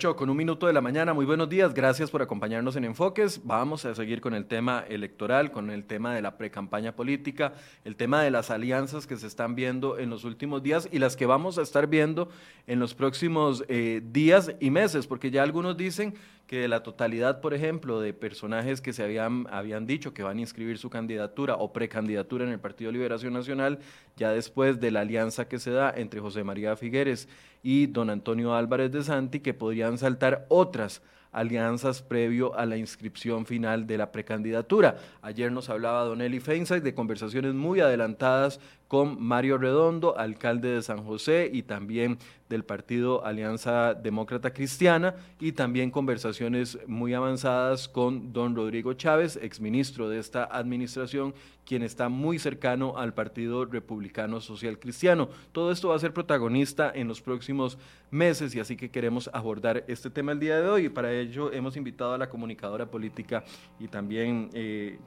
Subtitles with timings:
[0.00, 3.42] 8 con un minuto de la mañana, muy buenos días, gracias por acompañarnos en Enfoques.
[3.44, 7.52] Vamos a seguir con el tema electoral, con el tema de la precampaña política,
[7.84, 11.16] el tema de las alianzas que se están viendo en los últimos días y las
[11.16, 12.30] que vamos a estar viendo
[12.66, 16.14] en los próximos eh, días y meses, porque ya algunos dicen
[16.50, 20.40] que la totalidad, por ejemplo, de personajes que se habían, habían dicho que van a
[20.40, 23.78] inscribir su candidatura o precandidatura en el Partido Liberación Nacional,
[24.16, 27.28] ya después de la alianza que se da entre José María Figueres
[27.62, 33.46] y don Antonio Álvarez de Santi, que podrían saltar otras alianzas previo a la inscripción
[33.46, 34.96] final de la precandidatura.
[35.22, 38.58] Ayer nos hablaba Don Eli Feinsay de conversaciones muy adelantadas
[38.90, 45.52] con Mario Redondo, alcalde de San José y también del partido Alianza Demócrata Cristiana y
[45.52, 52.40] también conversaciones muy avanzadas con don Rodrigo Chávez, exministro de esta administración, quien está muy
[52.40, 55.28] cercano al Partido Republicano Social Cristiano.
[55.52, 57.78] Todo esto va a ser protagonista en los próximos
[58.10, 61.52] meses y así que queremos abordar este tema el día de hoy y para ello
[61.52, 63.44] hemos invitado a la comunicadora política
[63.78, 64.50] y también...
[64.52, 64.98] Eh,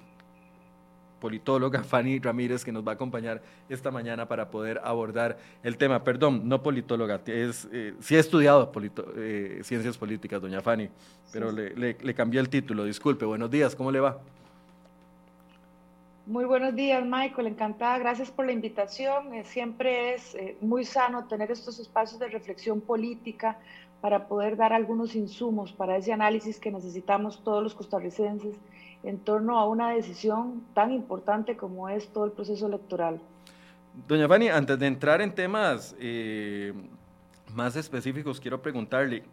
[1.23, 6.03] politóloga Fanny Ramírez, que nos va a acompañar esta mañana para poder abordar el tema.
[6.03, 8.69] Perdón, no politóloga, es, eh, sí he estudiado
[9.15, 10.89] eh, ciencias políticas, doña Fanny,
[11.31, 13.23] pero le, le, cambié el título, disculpe.
[13.23, 14.19] Buenos días, ¿cómo le va?
[16.25, 17.47] Muy buenos días, Michael.
[17.47, 17.97] Encantada.
[17.99, 19.33] Gracias por la invitación.
[19.33, 23.58] Eh, siempre es muy sano tener estos espacios de reflexión política
[24.02, 28.58] para poder dar algunos insumos para ese análisis que necesitamos todos los costarricenses
[29.03, 33.19] en torno a una decisión tan importante como es todo el proceso electoral.
[34.08, 36.73] Doña Fanny, antes de entrar en temas eh,
[37.53, 39.23] más específicos, quiero preguntarle,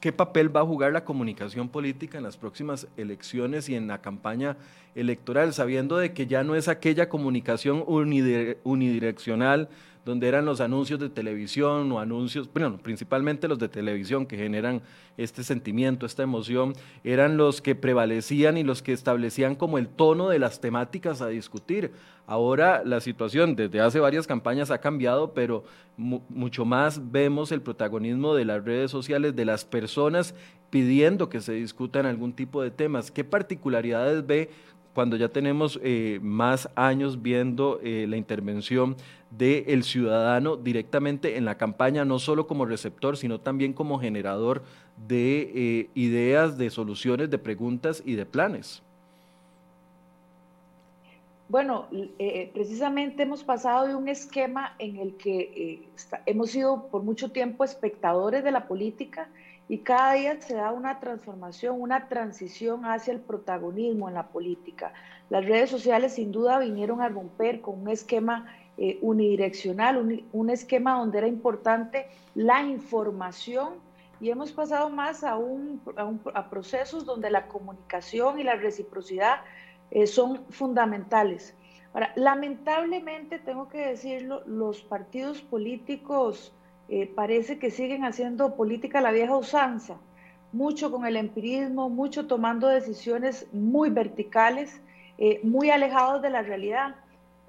[0.00, 4.02] ¿qué papel va a jugar la comunicación política en las próximas elecciones y en la
[4.02, 4.56] campaña
[4.94, 9.70] electoral, sabiendo de que ya no es aquella comunicación unidireccional
[10.04, 14.82] donde eran los anuncios de televisión o anuncios, bueno, principalmente los de televisión que generan
[15.16, 16.74] este sentimiento, esta emoción,
[17.04, 21.28] eran los que prevalecían y los que establecían como el tono de las temáticas a
[21.28, 21.92] discutir.
[22.26, 25.64] Ahora la situación desde hace varias campañas ha cambiado, pero
[25.96, 30.34] mucho más vemos el protagonismo de las redes sociales, de las personas
[30.70, 33.10] pidiendo que se discutan algún tipo de temas.
[33.10, 34.48] ¿Qué particularidades ve
[34.94, 38.96] cuando ya tenemos eh, más años viendo eh, la intervención
[39.30, 44.62] del ciudadano directamente en la campaña, no solo como receptor, sino también como generador
[45.08, 48.82] de eh, ideas, de soluciones, de preguntas y de planes.
[51.48, 51.86] Bueno,
[52.54, 55.82] precisamente hemos pasado de un esquema en el que
[56.24, 59.28] hemos sido por mucho tiempo espectadores de la política
[59.68, 64.92] y cada día se da una transformación, una transición hacia el protagonismo en la política.
[65.30, 68.46] Las redes sociales sin duda vinieron a romper con un esquema
[68.76, 73.74] eh, unidireccional, un, esquema donde era importante la información
[74.20, 75.80] y hemos pasado más a, un,
[76.34, 79.40] a, procesos donde la comunicación y la reciprocidad
[79.90, 81.54] eh, son fundamentales.
[81.92, 86.52] Ahora, lamentablemente, tengo que decirlo, los partidos políticos
[86.88, 89.96] eh, parece que siguen haciendo política la vieja usanza,
[90.52, 94.80] mucho con el empirismo, mucho tomando decisiones muy verticales,
[95.18, 96.96] eh, muy alejados de la realidad.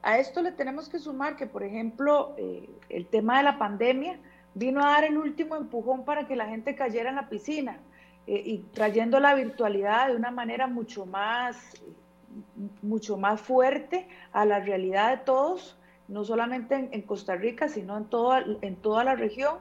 [0.02, 4.20] A esto le tenemos que sumar que, por ejemplo, eh, el tema de la pandemia
[4.54, 7.80] vino a dar el último empujón para que la gente cayera en la piscina
[8.26, 11.58] y trayendo la virtualidad de una manera mucho más,
[12.82, 15.78] mucho más fuerte a la realidad de todos
[16.08, 19.58] no solamente en, Costa Rica, sino en toda, en toda la región,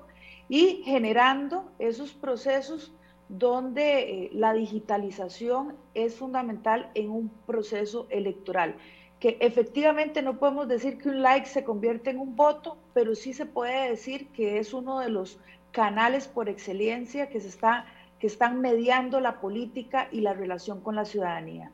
[0.48, 2.92] y generando esos procesos
[3.28, 8.76] donde eh, la digitalización es fundamental en un proceso electoral,
[9.20, 13.32] que efectivamente no podemos decir que un like se convierte en un voto, pero sí
[13.32, 15.38] se puede decir que es uno de los
[15.70, 17.86] canales por excelencia que, se está,
[18.18, 21.72] que están mediando la política y la relación con la ciudadanía.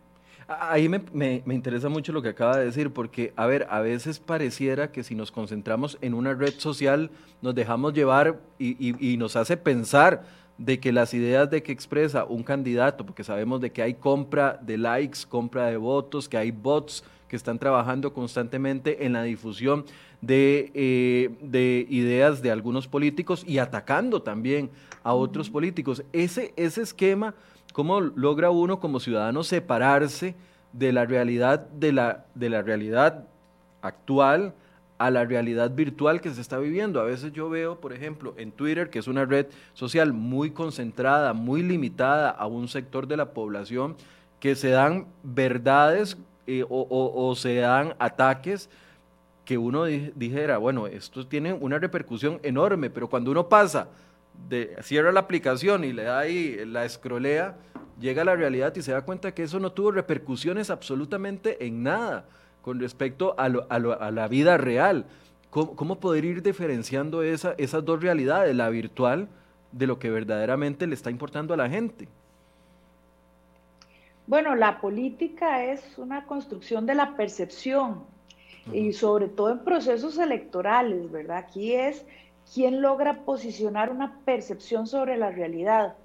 [0.50, 4.18] Ahí me, me, interesa mucho lo que acaba de decir, porque, a ver, a veces
[4.18, 7.10] pareciera que si nos concentramos en una red social,
[7.42, 10.24] nos dejamos llevar y, y, nos hace pensar
[10.56, 14.58] de que las ideas de que expresa un candidato, porque sabemos de que hay compra
[14.62, 19.84] de likes, compra de votos, que hay bots que están trabajando constantemente en la difusión
[20.22, 24.70] de, eh, de ideas de algunos políticos y atacando también
[25.02, 26.02] a otros políticos.
[26.14, 27.34] Ese, ese esquema
[27.72, 30.34] ¿Cómo logra uno como ciudadano separarse
[30.72, 33.24] de la realidad, de la, de la realidad
[33.82, 34.54] actual
[34.98, 37.00] a la realidad virtual que se está viviendo?
[37.00, 41.32] A veces yo veo, por ejemplo, en Twitter, que es una red social muy concentrada,
[41.32, 43.96] muy limitada a un sector de la población,
[44.40, 46.16] que se dan verdades
[46.46, 48.70] eh, o, se dan ataques
[49.44, 53.88] que uno dijera, bueno, esto tiene una repercusión enorme, pero cuando uno pasa
[54.48, 57.56] de, cierra la aplicación y le da ahí la escrolea,
[58.00, 61.82] llega a la realidad y se da cuenta que eso no tuvo repercusiones absolutamente en
[61.82, 62.24] nada
[62.62, 65.06] con respecto a, la vida real.
[65.50, 69.28] ¿Cómo, poder ir diferenciando esa, esas dos realidades, la virtual
[69.72, 72.08] de lo que verdaderamente le está importando a la gente?
[74.26, 78.04] Bueno, la política es una construcción de la percepción
[78.72, 81.38] y sobre todo en procesos electorales, ¿verdad?
[81.38, 82.04] Aquí es
[82.52, 85.96] quién logra posicionar una percepción sobre la realidad.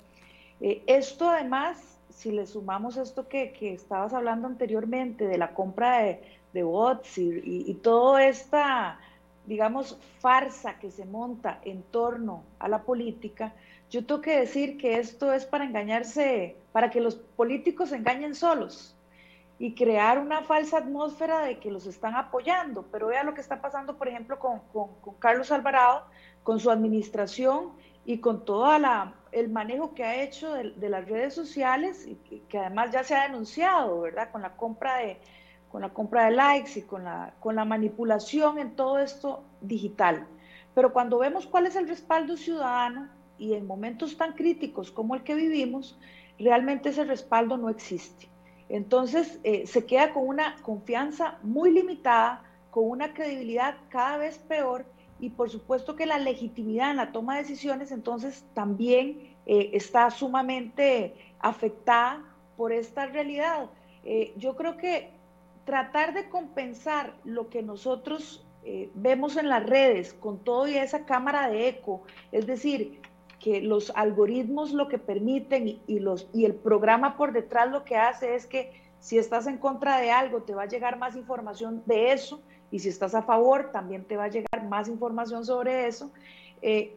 [0.61, 6.21] Eh, esto además, si le sumamos esto que, estabas hablando anteriormente de la compra de,
[6.53, 8.99] de bots y, y, toda esta,
[9.45, 13.53] digamos, farsa que se monta en torno a la política,
[13.89, 18.35] yo tengo que decir que esto es para engañarse, para que los políticos se engañen
[18.35, 18.95] solos
[19.59, 22.85] y crear una falsa atmósfera de que los están apoyando.
[22.91, 26.05] Pero vea lo que está pasando, por ejemplo, con, con Carlos Alvarado,
[26.43, 27.71] con su administración
[28.05, 28.69] y con todo
[29.31, 32.15] el manejo que ha hecho de, las redes sociales y
[32.49, 34.29] que, además ya se ha denunciado, ¿verdad?
[34.31, 35.19] Con la compra de,
[35.69, 40.27] con la compra de likes y con la, con la manipulación en todo esto digital.
[40.75, 45.23] Pero cuando vemos cuál es el respaldo ciudadano y en momentos tan críticos como el
[45.23, 45.97] que vivimos,
[46.37, 48.32] realmente ese respaldo no existe.
[48.73, 52.41] Entonces eh, se queda con una confianza muy limitada,
[52.71, 54.83] con una credibilidad cada vez peor
[55.19, 60.09] y por supuesto que la legitimidad en la toma de decisiones entonces también eh, está
[60.09, 62.25] sumamente afectada
[62.57, 63.69] por esta realidad.
[64.05, 65.11] Eh, yo creo que
[65.65, 68.43] tratar de compensar lo que nosotros
[68.95, 73.01] vemos en las redes con todo y esa cámara de eco, es decir,
[73.43, 77.97] que los algoritmos lo que permiten y, los, y el programa por detrás lo que
[77.97, 81.83] hace es que si estás en contra de algo te va a llegar más información
[81.85, 82.39] de eso
[82.71, 86.09] y si estás a favor, también te va a llegar más información sobre eso.
[86.61, 86.95] Eh,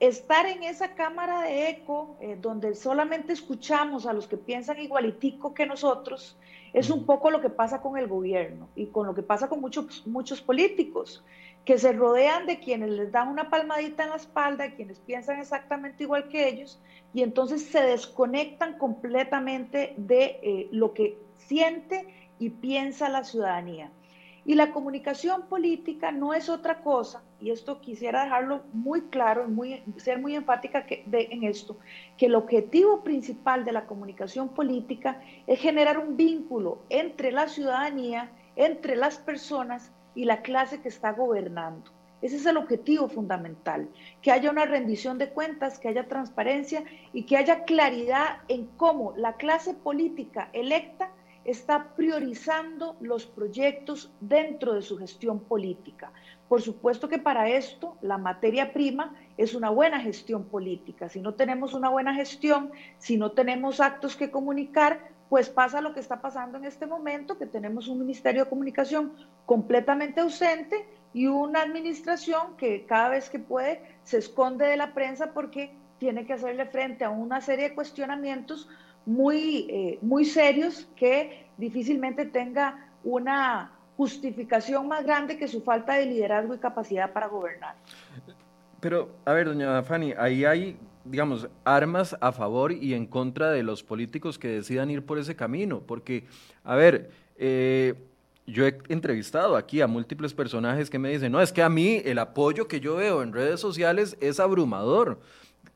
[0.00, 5.52] estar en esa cámara de eco, eh, donde solamente escuchamos a los que piensan igualitico
[5.52, 6.38] que nosotros,
[6.78, 9.60] es un poco lo que pasa con el gobierno y con lo que pasa con
[9.60, 11.24] muchos, muchos políticos,
[11.64, 16.04] que se rodean de quienes les dan una palmadita en la espalda, quienes piensan exactamente
[16.04, 16.80] igual que ellos,
[17.12, 22.06] y entonces se desconectan completamente de eh, lo que siente
[22.38, 23.90] y piensa la ciudadanía.
[24.48, 29.82] Y la comunicación política no es otra cosa, y esto quisiera dejarlo muy claro, muy,
[29.98, 31.76] ser muy enfática en esto,
[32.16, 38.30] que el objetivo principal de la comunicación política es generar un vínculo entre la ciudadanía,
[38.56, 41.90] entre las personas y la clase que está gobernando.
[42.22, 43.90] Ese es el objetivo fundamental,
[44.22, 49.12] que haya una rendición de cuentas, que haya transparencia y que haya claridad en cómo
[49.14, 51.10] la clase política electa
[51.50, 56.12] está priorizando los proyectos dentro de su gestión política.
[56.46, 61.08] Por supuesto que para esto la materia prima es una buena gestión política.
[61.08, 65.94] Si no tenemos una buena gestión, si no tenemos actos que comunicar, pues pasa lo
[65.94, 69.14] que está pasando en este momento, que tenemos un Ministerio de Comunicación
[69.46, 75.32] completamente ausente y una administración que cada vez que puede se esconde de la prensa
[75.32, 78.68] porque tiene que hacerle frente a una serie de cuestionamientos
[79.06, 86.06] muy, eh, muy serios que difícilmente tenga una justificación más grande que su falta de
[86.06, 87.74] liderazgo y capacidad para gobernar.
[88.80, 93.64] Pero, a ver, doña Fanny, ahí hay, digamos, armas a favor y en contra de
[93.64, 96.26] los políticos que decidan ir por ese camino, porque,
[96.62, 97.94] a ver, eh,
[98.46, 102.00] yo he entrevistado aquí a múltiples personajes que me dicen, no, es que a mí
[102.04, 105.20] el apoyo que yo veo en redes sociales es abrumador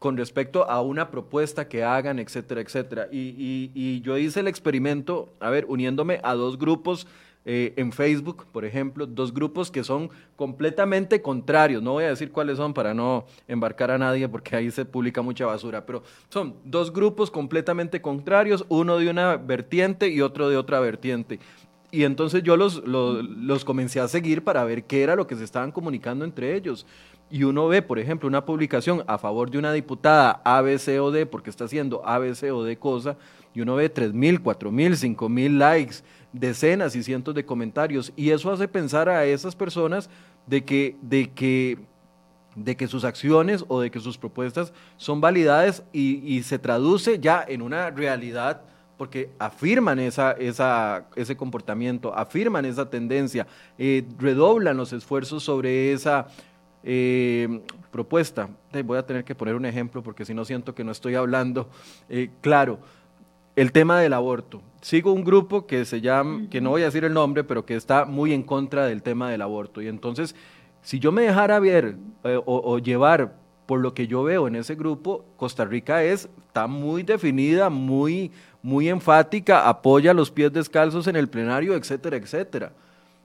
[0.03, 3.09] con respecto a una propuesta que hagan, etcétera, etcétera.
[3.13, 7.07] Y, yo hice el experimento, a ver, uniéndome a dos grupos
[7.45, 11.85] eh, en Facebook, por ejemplo, dos grupos que son completamente contrarios.
[11.85, 15.23] No voy a decir cuáles son para no embarcar a nadie porque ahí se publica
[15.23, 20.57] mucha basura, pero son dos grupos completamente contrarios, uno de una vertiente y otro de
[20.57, 21.39] otra vertiente.
[21.93, 25.37] Y entonces yo los, los, los comencé a seguir para ver qué era lo que
[25.37, 26.87] se estaban comunicando entre ellos
[27.33, 31.01] y uno ve, por ejemplo, una publicación a favor de una diputada A, B, C
[31.01, 33.17] o D, porque está haciendo A, B, C o D cosa,
[33.55, 35.97] y uno ve tres mil, cuatro mil, cinco mil likes,
[36.35, 40.11] decenas y cientos de comentarios, y eso hace pensar a esas personas
[40.47, 41.79] de que, de que,
[42.55, 47.43] de que sus acciones o de que sus propuestas son validadas y, se traduce ya
[47.49, 48.61] en una realidad
[48.99, 53.47] porque afirman esa, esa, ese comportamiento, afirman esa tendencia,
[53.79, 56.29] eh, redoblan los esfuerzos sobre esa
[56.85, 57.61] eh,
[57.91, 58.49] propuesta,
[58.85, 61.69] voy a tener que poner un ejemplo porque si no siento que no estoy hablando
[62.09, 62.79] eh, claro.
[63.55, 64.63] El tema del aborto.
[64.81, 67.77] Sigo un grupo que se llama, que no voy a decir el nombre, pero que
[67.77, 69.83] está muy en contra del tema del aborto.
[69.83, 70.35] Y entonces,
[70.81, 73.35] si yo me dejara ver eh, o, llevar
[73.67, 78.33] por lo que yo veo en ese grupo, Costa Rica es, está muy definida, muy,
[78.63, 82.73] muy enfática, apoya los pies descalzos en el plenario, etcétera, etcétera.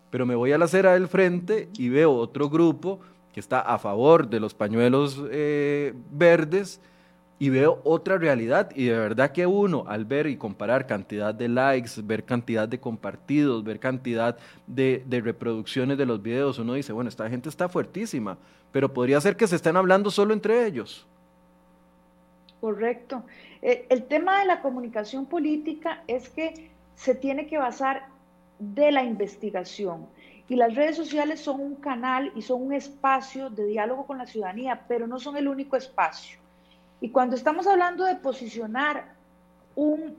[0.10, 3.00] Pero me voy a la acera del frente y veo otro grupo
[3.38, 6.82] que está a favor de los pañuelos eh, verdes
[7.38, 11.48] y veo otra realidad y de verdad que uno al ver y comparar cantidad de
[11.48, 17.10] likes, ver cantidad de compartidos, ver cantidad de, reproducciones de los videos, uno dice, bueno,
[17.10, 18.40] esta gente está fuertísima,
[18.72, 21.06] pero podría ser que se estén hablando solo entre ellos.
[22.60, 23.22] Correcto.
[23.62, 28.08] Eh, el tema de la comunicación política es que se tiene que basar
[28.58, 30.08] de la investigación.
[30.50, 34.26] Y las redes sociales son un canal y son un espacio de diálogo con la
[34.26, 36.40] ciudadanía, pero no son el único espacio.
[37.02, 39.18] Y cuando estamos hablando de posicionar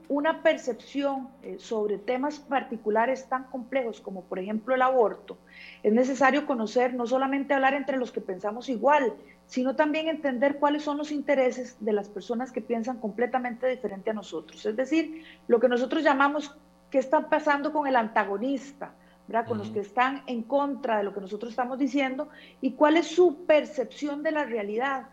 [0.07, 5.37] una percepción eh, sobre temas particulares tan complejos como por ejemplo el aborto,
[5.83, 9.13] es necesario conocer, no solamente hablar entre los que pensamos igual,
[9.47, 14.13] sino también entender cuáles son los intereses de las personas que piensan completamente diferente a
[14.13, 14.65] nosotros.
[14.65, 16.55] Es decir, lo que nosotros llamamos
[16.89, 18.93] qué está pasando con el antagonista,
[19.29, 19.47] ¿verdad?
[19.47, 22.29] con los que están en contra de lo que nosotros estamos diciendo
[22.61, 25.07] y cuál es su percepción de la realidad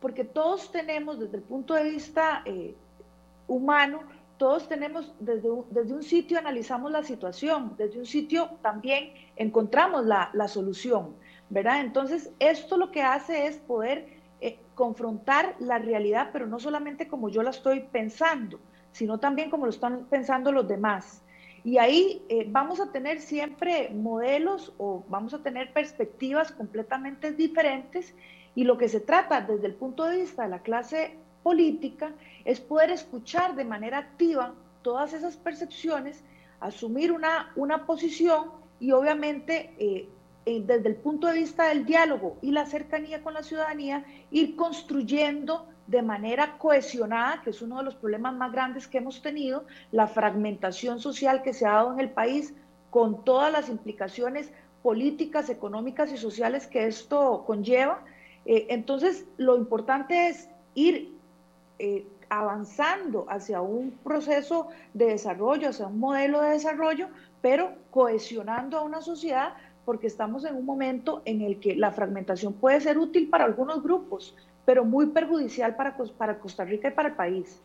[0.00, 2.74] porque todos tenemos desde el punto de vista eh,
[3.46, 4.00] humano,
[4.38, 10.06] todos tenemos desde un, desde un sitio analizamos la situación, desde un sitio también encontramos
[10.06, 11.14] la, solución,
[11.50, 11.80] ¿verdad?
[11.80, 14.08] Entonces, esto lo que hace es poder
[14.40, 18.60] eh, confrontar la realidad, pero no solamente como yo la estoy pensando,
[18.92, 21.22] sino también como lo están pensando los demás.
[21.68, 28.14] Y ahí eh, vamos a tener siempre modelos o vamos a tener perspectivas completamente diferentes.
[28.54, 32.12] Y lo que se trata desde el punto de vista de la clase política
[32.46, 36.24] es poder escuchar de manera activa todas esas percepciones,
[36.58, 40.08] asumir una, una posición y obviamente eh,
[40.46, 45.68] desde el punto de vista del diálogo y la cercanía con la ciudadanía, ir construyendo
[45.88, 50.06] de manera cohesionada, que es uno de los problemas más grandes que hemos tenido, la
[50.06, 52.54] fragmentación social que se ha dado en el país
[52.90, 54.52] con todas las implicaciones
[54.82, 58.04] políticas, económicas y sociales que esto conlleva.
[58.44, 61.16] Eh, entonces, lo importante es ir
[61.78, 67.08] eh, avanzando hacia un proceso de desarrollo, hacia un modelo de desarrollo,
[67.40, 69.54] pero cohesionando a una sociedad
[69.86, 73.82] porque estamos en un momento en el que la fragmentación puede ser útil para algunos
[73.82, 74.36] grupos,
[74.68, 77.58] pero muy perjudicial para, para Costa Rica y para el país.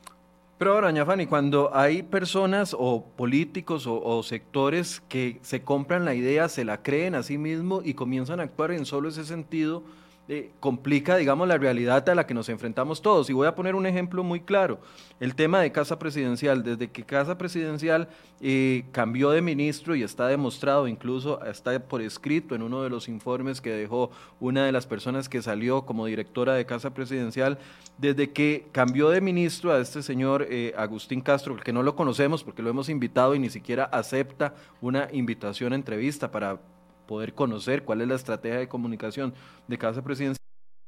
[0.57, 6.05] Pero ahora, doña Fanny, cuando hay personas o políticos o, o, sectores que se compran
[6.05, 9.25] la idea, se la creen a sí mismos y comienzan a actuar en solo ese
[9.25, 9.83] sentido,
[10.30, 13.30] eh, complica, digamos, la realidad a la que nos enfrentamos todos.
[13.30, 14.80] Y voy a poner un ejemplo muy claro.
[15.20, 16.63] El tema de Casa Presidencial.
[16.63, 18.08] Desde que Casa Presidencial
[18.39, 23.10] eh, cambió de ministro y está demostrado, incluso está por escrito en uno de los
[23.10, 27.58] informes que dejó una de las personas que salió como directora de Casa Presidencial,
[27.98, 32.44] desde que cambió de ministro a este señor eh, Agustín Castro, que no lo conocemos
[32.46, 36.60] porque lo hemos invitado y ni siquiera acepta una invitación a entrevista para
[37.05, 39.33] poder conocer cuál es la estrategia de comunicación
[39.67, 40.38] de Casa Presidencial.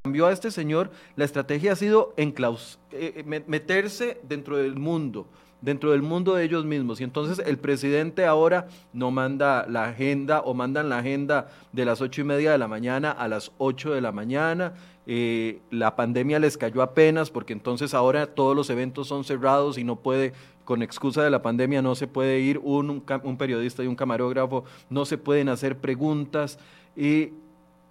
[0.03, 5.27] Cambió a este señor, la estrategia ha sido enclaus eh, eh, meterse dentro del mundo,
[5.65, 7.01] dentro del mundo de ellos mismos.
[7.01, 12.01] Y entonces el presidente ahora no manda la agenda o mandan la agenda de las
[12.01, 14.73] ocho y media de la mañana a las ocho de la mañana.
[15.07, 19.83] Eh, la pandemia les cayó apenas porque entonces ahora todos los eventos son cerrados y
[19.83, 23.87] no puede con excusa de la pandemia no se puede ir un, un, periodista y
[23.87, 26.57] un camarógrafo, no se pueden hacer preguntas.
[26.95, 27.33] Y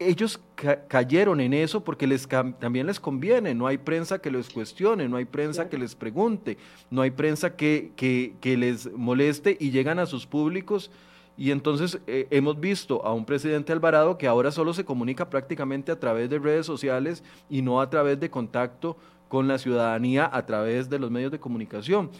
[0.08, 0.40] ellos
[0.88, 5.16] cayeron en eso porque les también les conviene, no hay prensa que los cuestione, no
[5.16, 6.58] hay prensa que les pregunte,
[6.90, 10.90] no hay prensa que, que, les moleste y llegan a sus públicos.
[11.36, 15.90] Y entonces eh, hemos visto a un presidente Alvarado que ahora solo se comunica prácticamente
[15.90, 18.96] a través de redes sociales y no a través de contacto
[19.28, 22.10] con la ciudadanía a través de los medios de comunicación.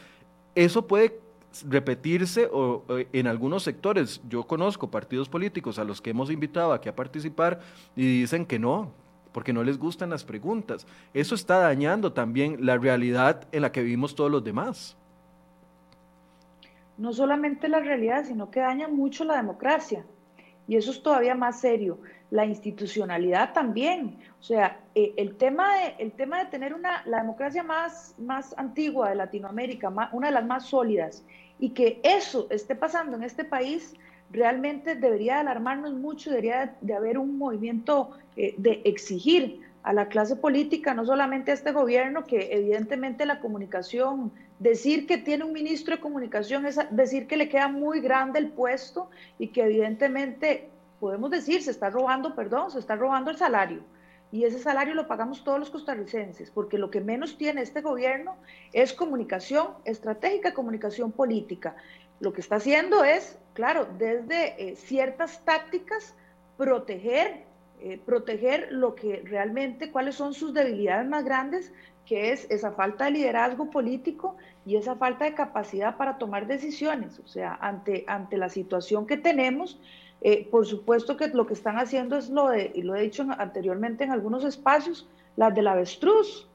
[0.57, 1.21] Eso puede
[1.63, 4.21] repetirse o, en algunos sectores.
[4.29, 7.61] Yo conozco partidos políticos a los que hemos invitado aquí a participar
[7.95, 8.93] y dicen que no,
[9.33, 10.87] porque no les gustan las preguntas.
[11.13, 14.97] Eso está dañando también la realidad en la que vivimos todos los demás.
[16.97, 20.05] No solamente la realidad, sino que daña mucho la democracia.
[20.67, 21.99] Y eso es todavía más serio.
[22.31, 24.19] La institucionalidad también.
[24.41, 28.55] O sea, eh, el, tema de, el tema de tener una, la democracia más, más
[28.57, 31.25] antigua de Latinoamérica, una de las más sólidas,
[31.59, 33.95] y que eso esté pasando en este país,
[34.31, 40.37] realmente debería alarmarnos mucho, debería de, haber un movimiento eh, de exigir a la clase
[40.37, 45.97] política, no solamente a este gobierno, que evidentemente la comunicación, decir que tiene un ministro
[45.97, 50.71] de comunicación es decir que le queda muy grande el puesto y que evidentemente
[51.01, 53.81] podemos decir se está robando, perdón, se está robando el salario.
[54.35, 58.35] Y ese salario lo pagamos todos los costarricenses, porque lo que menos tiene este gobierno
[58.73, 61.77] es comunicación estratégica, comunicación política.
[62.19, 66.17] Lo que está haciendo es, claro, desde eh, ciertas tácticas,
[66.57, 67.45] proteger,
[67.79, 71.73] eh, proteger lo que realmente, cuáles son sus debilidades más grandes,
[72.05, 74.37] que es esa falta de liderazgo político
[74.67, 77.21] y esa falta de capacidad para tomar decisiones.
[77.21, 79.79] O sea, ante, ante la situación que tenemos,
[80.27, 83.27] eh, por supuesto que lo que están haciendo es lo de, y lo he dicho
[83.37, 86.49] anteriormente en algunos espacios, las del avestruz.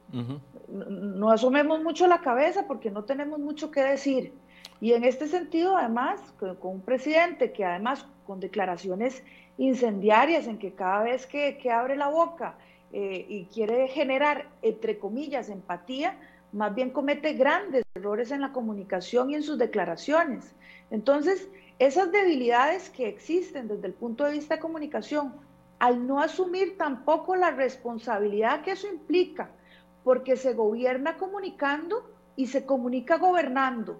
[0.67, 4.33] No asomemos mucho la cabeza porque no tenemos mucho que decir.
[4.81, 9.23] Y en este sentido, además, con, un presidente que además con declaraciones
[9.59, 12.55] incendiarias en que cada vez que, que abre la boca
[12.91, 16.17] eh, y quiere generar, entre comillas, empatía,
[16.51, 20.55] más bien comete grandes errores en la comunicación y en sus declaraciones.
[20.89, 21.47] Entonces,
[21.79, 25.33] esas debilidades que existen desde el punto de vista de comunicación,
[25.79, 29.49] al no asumir tampoco la responsabilidad que eso implica,
[30.03, 33.99] porque se gobierna comunicando y se comunica gobernando.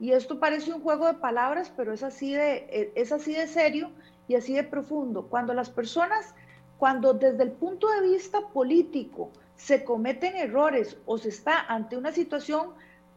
[0.00, 3.90] Y esto parece un juego de palabras, pero es así de, es así de serio
[4.26, 5.26] y así de profundo.
[5.28, 6.34] Cuando las personas
[6.78, 12.12] cuando desde el punto de vista político se cometen errores o se está ante una
[12.12, 12.70] situación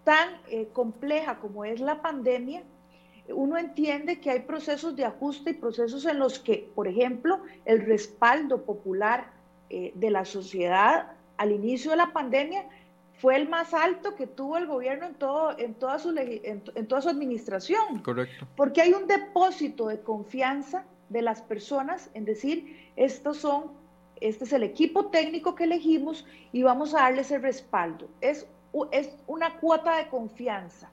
[0.03, 2.63] tan eh, compleja como es la pandemia,
[3.33, 7.85] uno entiende que hay procesos de ajuste y procesos en los que, por ejemplo, el
[7.85, 9.31] respaldo popular
[9.69, 12.65] eh, de la sociedad al inicio de la pandemia
[13.21, 17.01] fue el más alto que tuvo el gobierno en, todo, en, toda, su, en toda
[17.01, 17.99] su administración.
[17.99, 18.47] Correcto.
[18.55, 23.71] Porque hay un depósito de confianza de las personas en decir, estos son,
[24.19, 28.07] este es el equipo técnico que elegimos y vamos a darles el respaldo.
[28.21, 28.47] Es,
[28.91, 30.90] es una cuota de confianza.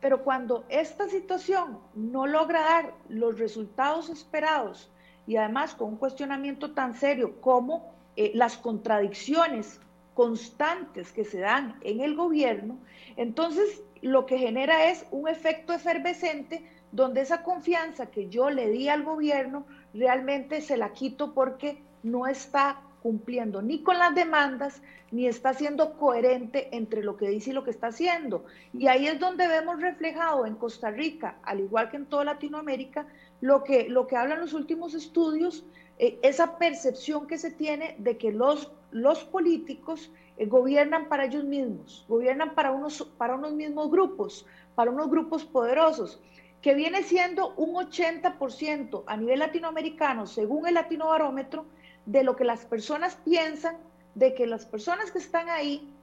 [0.00, 4.90] Pero cuando esta situación no logra dar los resultados esperados
[5.26, 9.80] y además con un cuestionamiento tan serio como eh, las contradicciones
[10.14, 12.78] constantes que se dan en el gobierno,
[13.16, 18.88] entonces lo que genera es un efecto efervescente donde esa confianza que yo le di
[18.88, 25.26] al gobierno realmente se la quito porque no está cumpliendo ni con las demandas, ni
[25.26, 28.44] está siendo coherente entre lo que dice y lo que está haciendo.
[28.72, 33.06] Y ahí es donde vemos reflejado en Costa Rica, al igual que en toda Latinoamérica,
[33.40, 35.64] lo que, lo que hablan los últimos estudios,
[35.98, 41.44] eh, esa percepción que se tiene de que los, los políticos eh, gobiernan para ellos
[41.44, 46.20] mismos, gobiernan para unos, para unos mismos grupos, para unos grupos poderosos
[46.62, 51.66] que viene siendo un 80% a nivel latinoamericano, según el Latino Barómetro,
[52.08, 53.76] de lo que las personas piensan
[54.14, 55.94] de que las personas que están ahí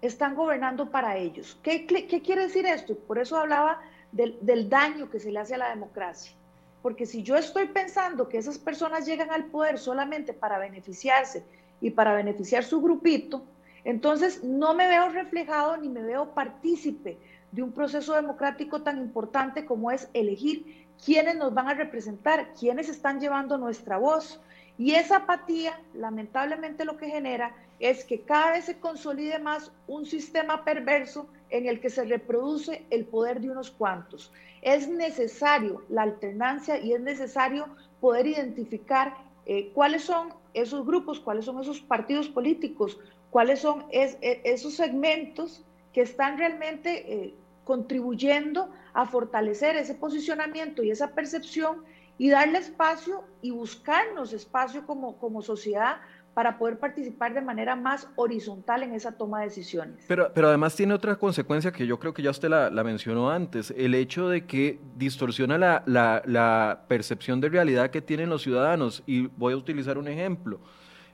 [0.00, 1.58] están gobernando para ellos.
[1.62, 2.96] ¿Qué, quiere decir esto?
[2.96, 3.78] Por eso hablaba
[4.10, 6.32] del, del daño que se le hace a la democracia.
[6.80, 11.44] Porque si yo estoy pensando que esas personas llegan al poder solamente para beneficiarse
[11.82, 13.44] y para beneficiar su grupito,
[13.84, 17.18] entonces no me veo reflejado ni me veo partícipe
[17.52, 22.88] de un proceso democrático tan importante como es elegir quiénes nos van a representar, quiénes
[22.88, 24.40] están llevando nuestra voz.
[24.80, 30.06] Y esa apatía, lamentablemente, lo que genera es que cada vez se consolide más un
[30.06, 34.32] sistema perverso en el que se reproduce el poder de unos cuantos.
[34.62, 37.66] Es necesario la alternancia y es necesario
[38.00, 44.40] poder identificar eh, cuáles son esos grupos, cuáles son esos partidos políticos, cuáles son e,
[44.44, 45.62] esos segmentos
[45.92, 51.84] que están realmente eh, contribuyendo a fortalecer ese posicionamiento y esa percepción
[52.20, 56.02] y darle espacio y buscarnos espacio como, como sociedad
[56.34, 60.04] para poder participar de manera más horizontal en esa toma de decisiones.
[60.06, 63.72] Pero, pero además tiene otra consecuencia que yo creo que ya usted la, mencionó antes,
[63.74, 69.02] el hecho de que distorsiona la, la, percepción de realidad que tienen los ciudadanos.
[69.06, 70.60] Y voy a utilizar un ejemplo.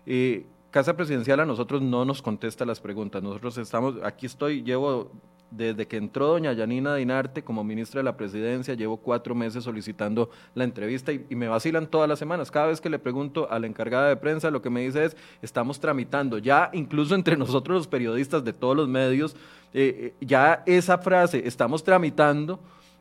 [0.07, 3.23] Eh, Casa Presidencial a nosotros no nos contesta las preguntas.
[3.23, 5.13] Nosotros estamos, aquí estoy, llevo
[5.51, 10.31] desde que entró doña Yanina Dinarte como ministra de la presidencia, llevo cuatro meses solicitando
[10.55, 12.51] la entrevista y, me vacilan todas las semanas.
[12.51, 15.17] Cada vez que le pregunto a la encargada de prensa, lo que me dice es,
[15.43, 16.39] estamos tramitando.
[16.39, 19.35] Ya incluso entre nosotros los periodistas de todos los medios,
[19.73, 22.59] eh, eh, ya esa frase, estamos tramitando,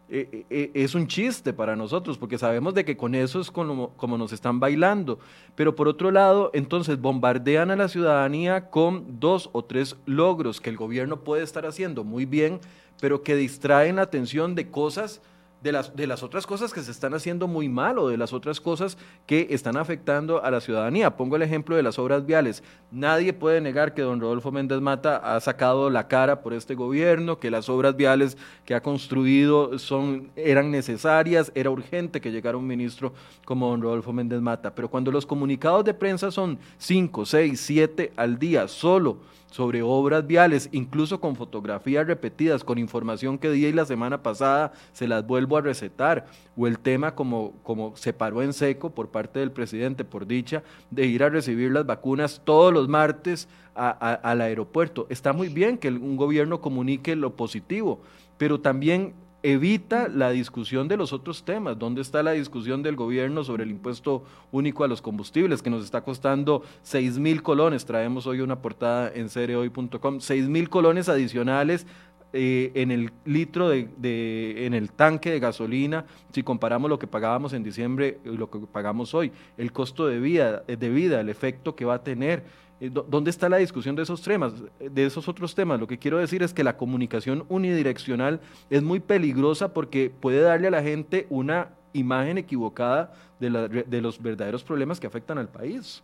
[0.08, 3.50] eh, eh, eh, es un chiste para nosotros, porque sabemos de que con eso es
[3.50, 5.20] como, como, nos están bailando.
[5.56, 10.70] Pero por otro lado, entonces bombardean a la ciudadanía con dos o tres logros que
[10.70, 12.60] el gobierno puede estar haciendo muy bien,
[13.02, 15.22] pero que distraen la atención de cosas
[15.66, 18.34] de las, de las otras cosas que se están haciendo muy mal o de las
[18.34, 21.18] otras cosas que están afectando a la ciudadanía.
[21.18, 22.62] Pongo el ejemplo de las obras viales.
[22.92, 27.40] Nadie puede negar que don Rodolfo Méndez Mata ha sacado la cara por este gobierno,
[27.40, 32.68] que las obras viales que ha construido son, eran necesarias, era urgente que llegara un
[32.68, 34.76] ministro como don Rodolfo Méndez Mata.
[34.76, 39.18] Pero cuando los comunicados de prensa son cinco, seis, siete al día solo,
[39.56, 44.74] sobre obras viales, incluso con fotografías repetidas, con información que día y la semana pasada
[44.92, 46.26] se las vuelvo a recetar,
[46.58, 50.62] o el tema como, como se paró en seco por parte del presidente, por dicha,
[50.92, 55.08] de ir a recibir las vacunas todos los martes al aeropuerto.
[55.10, 58.02] Está muy bien que un gobierno comunique lo positivo,
[58.38, 59.14] pero también
[59.46, 61.78] evita la discusión de los otros temas.
[61.78, 65.84] ¿Dónde está la discusión del gobierno sobre el impuesto único a los combustibles, que nos
[65.84, 67.86] está costando 6 mil colones?
[67.86, 71.86] Traemos hoy una portada en cereoy.com, 6 mil colones adicionales
[72.34, 77.54] eh, en el litro de, en el tanque de gasolina, si comparamos lo que pagábamos
[77.54, 81.76] en diciembre y lo que pagamos hoy, el costo de vida, de vida, el efecto
[81.76, 82.44] que va a tener
[82.80, 85.80] ¿Dónde está la discusión de esos temas, de esos otros temas?
[85.80, 90.68] Lo que quiero decir es que la comunicación unidireccional es muy peligrosa porque puede darle
[90.68, 96.04] a la gente una imagen equivocada de, los verdaderos problemas que afectan al país.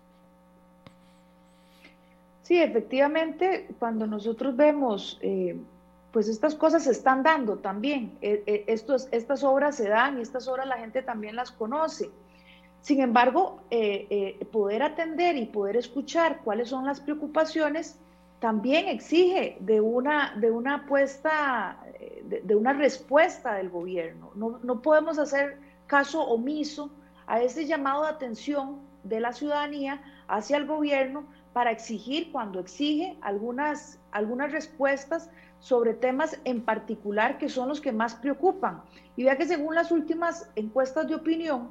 [2.44, 5.58] Sí, efectivamente, cuando nosotros vemos, eh,
[6.14, 10.68] pues estas cosas se están dando también, eh, estas obras se dan y estas obras
[10.68, 12.10] la gente también las conoce.
[12.82, 18.00] Sin embargo, eh, eh, poder atender y poder escuchar cuáles son las preocupaciones
[18.40, 24.32] también exige de una, de una apuesta, eh, de, una respuesta del gobierno.
[24.34, 26.90] No, no, podemos hacer caso omiso
[27.28, 33.16] a ese llamado de atención de la ciudadanía hacia el gobierno para exigir, cuando exige,
[33.22, 38.82] algunas, algunas respuestas sobre temas en particular que son los que más preocupan.
[39.16, 41.70] Y vea que según las últimas encuestas de opinión,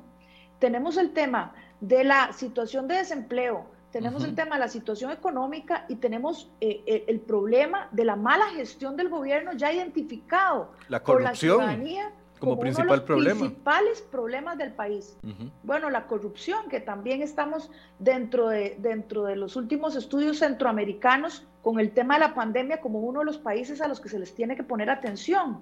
[0.60, 5.84] tenemos el tema de la situación de desempleo, tenemos el tema de la situación económica
[5.88, 11.02] y tenemos eh, eh, el problema de la mala gestión del gobierno ya identificado la
[11.02, 13.40] por la ciudadanía como, principal uno de los problema.
[13.40, 15.18] principales problemas del país.
[15.62, 21.80] Bueno, la corrupción, que también estamos dentro de, dentro de los últimos estudios centroamericanos con
[21.80, 24.34] el tema de la pandemia como uno de los países a los que se les
[24.34, 25.60] tiene que poner atención.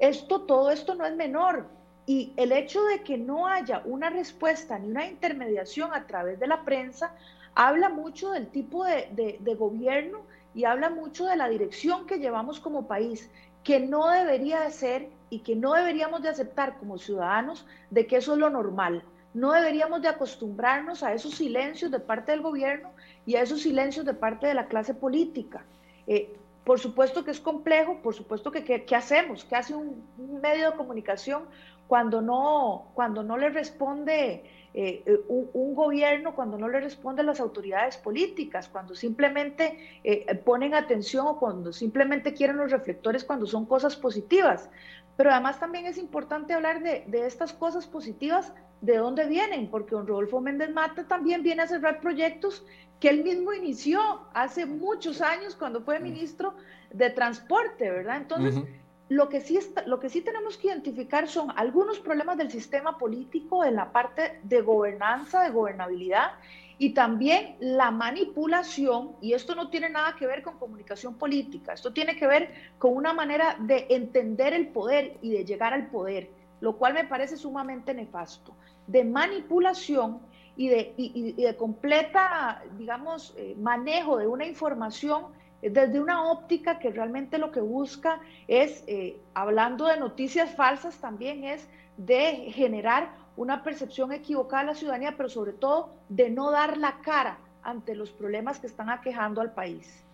[0.00, 1.66] Esto, todo esto no es menor.
[2.10, 6.48] Y el hecho de que no haya una respuesta ni una intermediación a través de
[6.48, 7.14] la prensa
[7.54, 12.88] habla mucho del tipo de, gobierno y habla mucho de la dirección que llevamos como
[12.88, 13.30] país,
[13.62, 18.16] que no debería de ser y que no deberíamos de aceptar como ciudadanos de que
[18.16, 19.04] eso es lo normal.
[19.32, 22.90] No deberíamos de acostumbrarnos a esos silencios de parte del gobierno
[23.24, 25.64] y a esos silencios de parte de la clase política.
[26.08, 29.44] Eh, por supuesto que es complejo, por supuesto que ¿qué hacemos?
[29.44, 30.04] ¿Qué hace un,
[30.42, 31.44] medio de comunicación
[31.90, 37.40] cuando no, cuando no le responde eh, eh, un, gobierno, cuando no le responde las
[37.40, 43.66] autoridades políticas, cuando simplemente eh, ponen atención o cuando simplemente quieren los reflectores cuando son
[43.66, 44.70] cosas positivas.
[45.16, 49.96] Pero además también es importante hablar de, de estas cosas positivas, de dónde vienen, porque
[49.96, 52.64] don Rodolfo Méndez Mata también viene a cerrar proyectos
[53.00, 54.00] que él mismo inició
[54.32, 56.54] hace muchos años cuando fue ministro
[56.92, 58.18] de Transporte, ¿verdad?
[58.18, 58.62] Entonces,
[59.10, 63.64] lo que, sí lo que sí tenemos que identificar son algunos problemas del sistema político
[63.64, 66.30] en la parte de gobernanza, de gobernabilidad
[66.78, 71.92] y también la manipulación, y esto no tiene nada que ver con comunicación política, esto
[71.92, 76.30] tiene que ver con una manera de entender el poder y de llegar al poder,
[76.60, 78.54] lo cual me parece sumamente nefasto,
[78.86, 80.20] de manipulación
[80.56, 85.26] y de, de completa, digamos, eh, manejo de una información
[85.62, 91.44] desde una óptica que realmente lo que busca es, eh, hablando de noticias falsas, también
[91.44, 96.76] es de generar una percepción equivocada a la ciudadanía, pero sobre todo de no dar
[96.76, 100.04] la cara ante los problemas que están aquejando al país.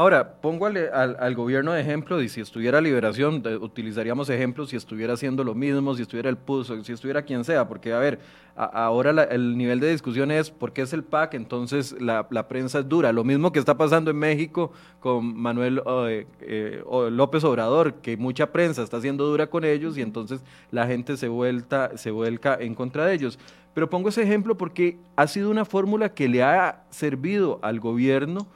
[0.00, 5.44] Ahora, pongo al, gobierno de ejemplo, y si estuviera Liberación, utilizaríamos ejemplos si estuviera haciendo
[5.44, 8.18] lo mismo, si estuviera el PUS, si estuviera quien sea, porque, a ver,
[8.56, 12.88] ahora el nivel de discusión es por qué es el PAC, entonces la, prensa es
[12.88, 13.12] dura.
[13.12, 18.52] Lo mismo que está pasando en México con Manuel eh, eh, López Obrador, que mucha
[18.52, 22.74] prensa está siendo dura con ellos y entonces la gente se, vuelta, se vuelca en
[22.74, 23.38] contra de ellos.
[23.74, 28.46] Pero pongo ese ejemplo porque ha sido una fórmula que le ha servido al gobierno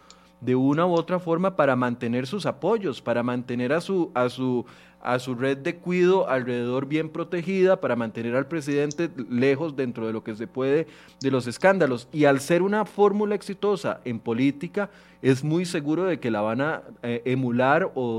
[0.40, 4.64] de una u otra forma para mantener sus apoyos, para mantener a su, a su,
[5.00, 10.12] a su red de cuido alrededor bien protegida para mantener al presidente lejos dentro de
[10.12, 10.86] lo que se puede
[11.20, 12.08] de los escándalos.
[12.12, 16.60] Y al ser una fórmula exitosa en política, es muy seguro de que la van
[16.60, 18.18] a eh, emular o,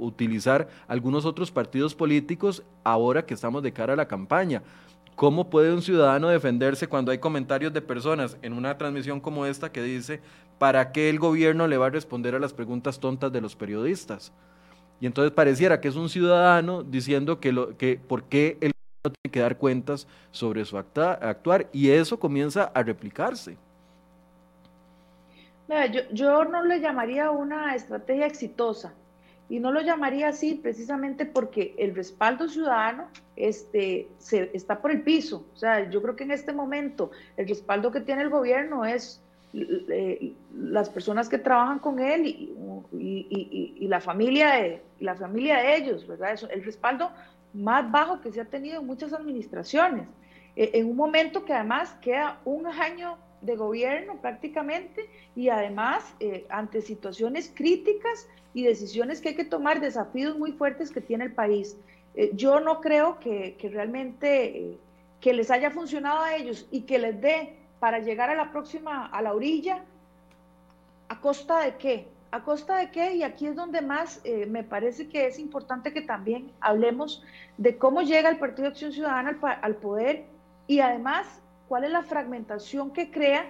[0.00, 4.62] utilizar algunos otros partidos políticos ahora que estamos de cara a la campaña.
[5.18, 9.72] ¿Cómo puede un ciudadano defenderse cuando hay comentarios de personas en una transmisión como esta
[9.72, 10.20] que dice,
[10.60, 14.32] ¿para qué el gobierno le va a responder a las preguntas tontas de los periodistas?
[15.00, 19.18] Y entonces pareciera que es un ciudadano diciendo que, lo, que por qué el gobierno
[19.20, 23.56] tiene que dar cuentas sobre su actuar y eso comienza a replicarse.
[25.68, 28.94] Yo, yo no le llamaría una estrategia exitosa
[29.48, 35.02] y no lo llamaría así precisamente porque el respaldo ciudadano este, se, está por el
[35.02, 35.46] piso.
[35.54, 39.22] O sea, yo creo que en este momento el respaldo que tiene el gobierno es
[39.54, 42.54] eh, las personas que trabajan con él y,
[42.92, 46.34] y, la, familia de, la familia de ellos, ¿verdad?
[46.34, 47.10] Eso, el respaldo
[47.54, 50.06] más bajo que se ha tenido en muchas administraciones.
[50.54, 56.46] Eh, en un momento que además queda un año de gobierno prácticamente y además eh,
[56.48, 61.32] ante situaciones críticas y decisiones que hay que tomar, desafíos muy fuertes que tiene el
[61.32, 61.76] país.
[62.14, 64.78] Eh, yo no creo que, realmente eh,
[65.20, 69.06] que les haya funcionado a ellos y que les dé para llegar a la próxima,
[69.06, 69.84] a la orilla,
[71.08, 72.08] ¿a costa de qué?
[72.30, 73.14] ¿A costa de qué?
[73.14, 77.22] Y aquí es donde más me parece que es importante que también hablemos
[77.56, 80.24] de cómo llega el Partido de Acción Ciudadana al, al poder
[80.66, 83.44] y además cuál es la fragmentación que crea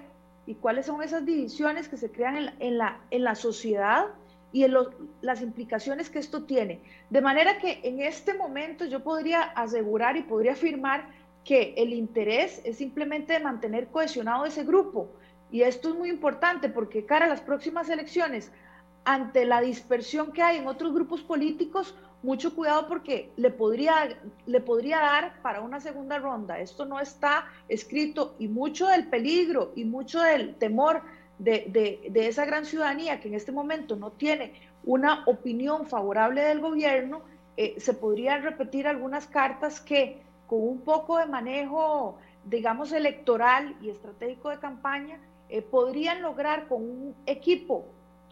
[0.46, 4.06] y cuáles son esas divisiones que se crean en la, en la, sociedad
[4.52, 4.74] y en
[5.20, 6.80] las implicaciones que esto tiene.
[7.10, 11.08] De manera que en este momento yo podría asegurar y podría afirmar
[11.44, 15.08] que el interés es simplemente mantener cohesionado ese grupo.
[15.50, 18.50] Y esto es muy importante porque cara a las próximas elecciones,
[19.04, 24.08] ante la dispersión que hay en otros grupos políticos, mucho cuidado porque le podría,
[24.46, 26.58] le podría dar para una segunda ronda.
[26.58, 31.02] Esto no está escrito y mucho del peligro y mucho del temor
[31.38, 34.54] de, esa gran ciudadanía que en este momento no tiene
[34.84, 37.22] una opinión favorable del gobierno,
[37.56, 43.90] eh, se podrían repetir algunas cartas que con un poco de manejo, digamos, electoral y
[43.90, 47.86] estratégico de campaña, eh, podrían lograr con un equipo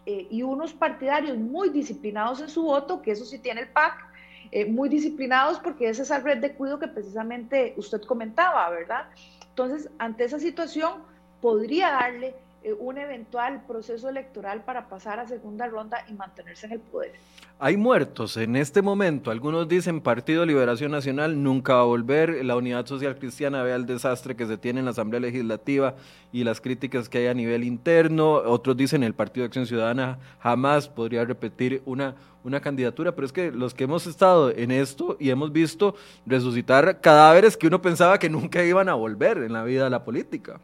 [0.07, 4.07] eh, y unos partidarios muy disciplinados en su voto, que eso sí tiene el PAC,
[4.53, 9.07] eh, muy disciplinados porque es esa red de cuidado que precisamente usted comentaba, ¿verdad?
[9.49, 11.03] Entonces, ante esa situación,
[11.40, 12.35] podría darle
[12.75, 17.13] un eventual proceso electoral para pasar a segunda ronda y mantenerse en el poder.
[17.59, 19.31] Hay muertos en este momento.
[19.31, 22.45] Algunos dicen Partido Liberación Nacional nunca va a volver.
[22.45, 25.95] La Unidad Social Cristiana ve el desastre que se tiene en la Asamblea Legislativa
[26.33, 28.35] y las críticas que hay a nivel interno.
[28.35, 33.15] Otros dicen el Partido de Acción Ciudadana jamás podría repetir una, una candidatura.
[33.15, 35.95] Pero es que los que hemos estado en esto y hemos visto
[36.27, 40.05] resucitar cadáveres que uno pensaba que nunca iban a volver en la vida de la
[40.05, 40.61] política.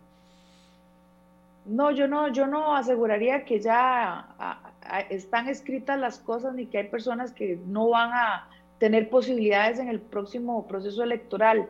[1.64, 4.66] No, yo no, yo no aseguraría que ya
[5.10, 8.48] están escritas las cosas ni que hay personas que no van a
[8.78, 11.68] tener posibilidades en el próximo proceso electoral.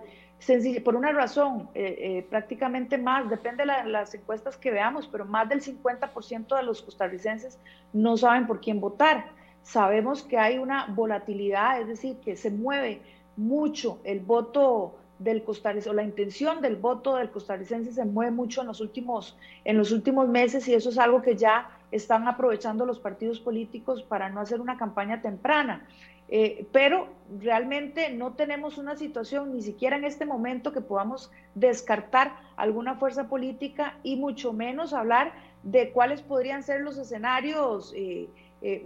[0.83, 5.46] por una razón, eh, eh, prácticamente más, depende de las encuestas que veamos, pero más
[5.48, 7.59] del 50% de los costarricenses
[7.92, 9.26] no saben por quién votar.
[9.62, 13.02] Sabemos que hay una volatilidad, es decir, que se mueve
[13.37, 18.61] mucho el voto del costarricense, o la intención del voto del costarricense se mueve mucho
[18.62, 22.87] en los últimos, en los últimos meses y eso es algo que ya están aprovechando
[22.87, 25.87] los partidos políticos para no hacer una campaña temprana.
[26.35, 27.08] Eh, pero
[27.40, 33.28] realmente no tenemos una situación, ni siquiera en este momento, que podamos descartar alguna fuerza
[33.28, 35.32] política y mucho menos hablar
[35.62, 38.28] de cuáles podrían ser los escenarios, eh,
[38.62, 38.85] eh,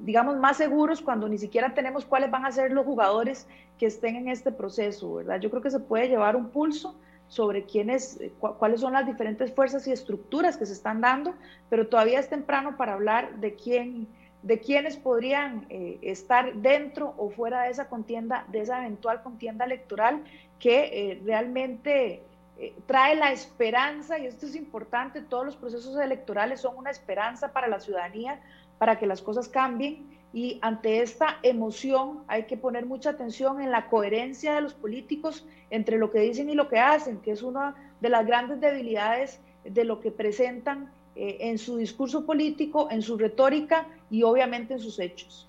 [0.00, 4.16] digamos, más seguros cuando ni siquiera tenemos cuáles van a ser los jugadores que estén
[4.16, 5.40] en este proceso, ¿verdad?
[5.40, 6.94] Yo creo que se puede llevar un pulso
[7.28, 11.34] sobre quiénes, cuáles son las diferentes fuerzas y estructuras que se están dando,
[11.70, 14.06] pero todavía es temprano para hablar de quién,
[14.42, 19.64] de quiénes podrían eh, estar dentro o fuera de esa contienda, de esa eventual contienda
[19.64, 20.22] electoral
[20.58, 22.22] que eh, realmente
[22.58, 27.52] eh, trae la esperanza, y esto es importante, todos los procesos electorales son una esperanza
[27.52, 28.40] para la ciudadanía,
[28.82, 33.70] para que las cosas cambien y ante esta emoción hay que poner mucha atención en
[33.70, 37.44] la coherencia de los políticos entre lo que dicen y lo que hacen, que es
[37.44, 43.02] una de las grandes debilidades de lo que presentan eh, en su discurso político, en
[43.02, 45.46] su retórica y obviamente en sus hechos.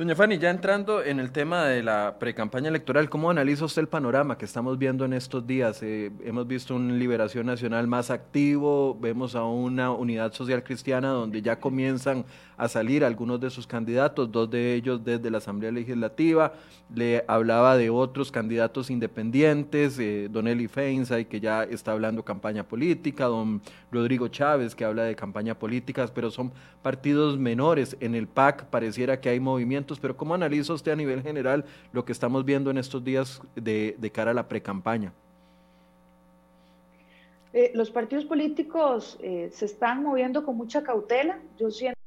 [0.00, 3.88] Doña Fanny, ya entrando en el tema de la precampaña electoral, ¿cómo analiza usted el
[3.88, 5.82] panorama que estamos viendo en estos días?
[5.82, 11.42] Eh, hemos visto una liberación nacional más activo, vemos a una unidad social cristiana donde
[11.42, 12.24] ya comienzan
[12.56, 16.54] a salir algunos de sus candidatos, dos de ellos desde la Asamblea Legislativa,
[16.94, 22.64] le hablaba de otros candidatos independientes, eh, don Eli Feinsay, que ya está hablando campaña
[22.64, 27.96] política, don Rodrigo Chávez, que habla de campaña política, pero son partidos menores.
[28.00, 32.04] En el PAC pareciera que hay movimientos, pero ¿cómo analiza usted a nivel general lo
[32.04, 35.12] que estamos viendo en estos días de, cara a la precampaña?
[37.52, 41.40] Eh, los partidos políticos eh, se están moviendo con mucha cautela.
[41.58, 41.98] Yo siento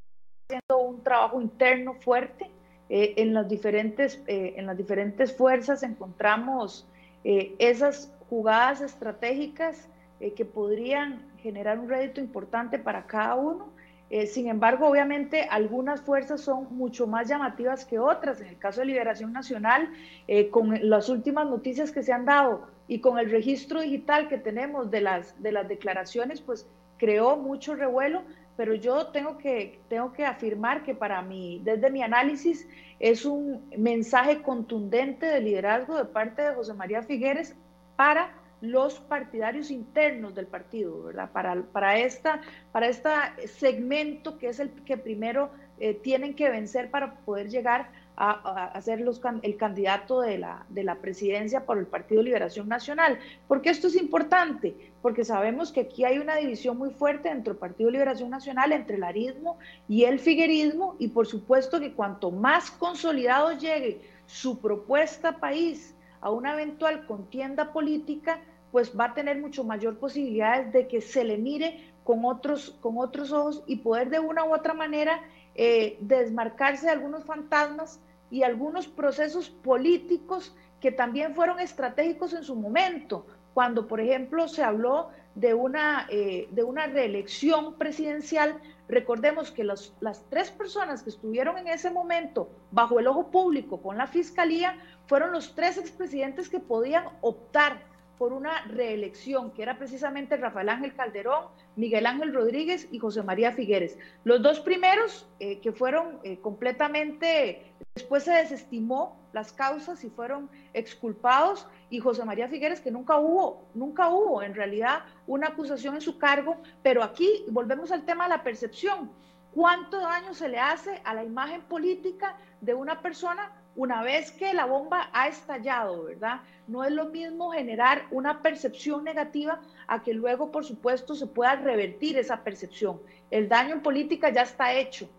[0.48, 2.50] haciendo un trabajo interno fuerte.
[2.90, 6.86] Eh, en, las diferentes, en las diferentes fuerzas encontramos
[7.24, 9.88] esas jugadas estratégicas
[10.36, 13.70] que podrían generar un rédito importante para cada uno
[14.16, 18.40] eh, sin embargo, obviamente, algunas fuerzas son mucho más llamativas que otras.
[18.42, 19.90] En el caso de Liberación Nacional,
[20.28, 24.38] eh, con las últimas noticias que se han dado y con el registro digital que
[24.38, 26.68] tenemos de las, de las declaraciones, pues
[27.00, 28.22] creó mucho revuelo,
[28.56, 33.68] pero yo tengo que, tengo que afirmar que para mí, desde mi análisis, es un
[33.76, 37.56] mensaje contundente de liderazgo de parte de José María Figueres
[37.96, 38.30] para
[38.64, 41.30] los partidarios internos del partido, ¿verdad?
[41.34, 42.40] Para, para, esta,
[42.72, 43.10] para este
[43.46, 45.50] segmento que es el que primero
[45.80, 50.66] eh, tienen que vencer para poder llegar a, a, ser los, el candidato de la,
[50.70, 53.20] de la presidencia por el Partido Liberación Nacional.
[53.50, 54.94] ¿Por qué esto es importante?
[55.02, 58.96] Porque sabemos que aquí hay una división muy fuerte dentro del Partido Liberación Nacional entre
[58.96, 59.58] el arismo
[59.90, 66.30] y el figuerismo y por supuesto que cuanto más consolidado llegue su propuesta país a
[66.30, 68.40] una eventual contienda política,
[68.74, 72.98] pues va a tener mucho mayor posibilidades de que se le mire con otros, con
[72.98, 75.22] otros ojos y poder de una u otra manera
[75.54, 78.00] eh, desmarcarse de algunos fantasmas
[78.32, 84.64] y algunos procesos políticos que también fueron estratégicos en su momento, cuando por ejemplo se
[84.64, 89.94] habló de una, eh, de una reelección presidencial, recordemos que las
[90.32, 95.32] tres personas que estuvieron en ese momento bajo el ojo público con la fiscalía fueron
[95.32, 101.46] los tres expresidentes que podían optar por una reelección, que era precisamente Rafael Ángel Calderón,
[101.76, 103.98] Miguel Ángel Rodríguez y José María Figueres.
[104.24, 110.50] Los dos primeros, eh, que fueron eh, completamente, después se desestimó las causas y fueron
[110.74, 116.02] exculpados, y José María Figueres, que nunca hubo, nunca hubo en realidad una acusación en
[116.02, 119.12] su cargo, pero aquí volvemos al tema de la percepción.
[119.54, 124.54] ¿Cuánto daño se le hace a la imagen política de una persona una vez que
[124.54, 126.42] la bomba ha estallado, ¿verdad?
[126.68, 131.56] No es lo mismo generar una percepción negativa a que luego, por supuesto, se pueda
[131.56, 133.02] revertir esa percepción.
[133.32, 135.10] El daño en política ya está hecho.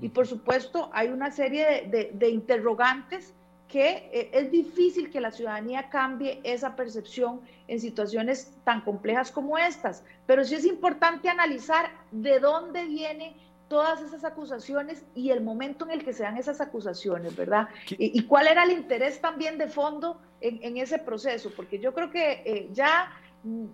[0.00, 3.34] Y por supuesto, hay una serie de, interrogantes
[3.68, 9.58] que eh, es difícil que la ciudadanía cambie esa percepción en situaciones tan complejas como
[9.58, 10.04] estas.
[10.26, 13.34] Pero sí es importante analizar de dónde viene
[13.68, 17.68] todas esas acusaciones y el momento en el que se dan esas acusaciones, ¿verdad?
[17.90, 22.42] Y, cuál era el interés también de fondo en, ese proceso, porque yo creo que
[22.44, 23.64] eh, ya mm,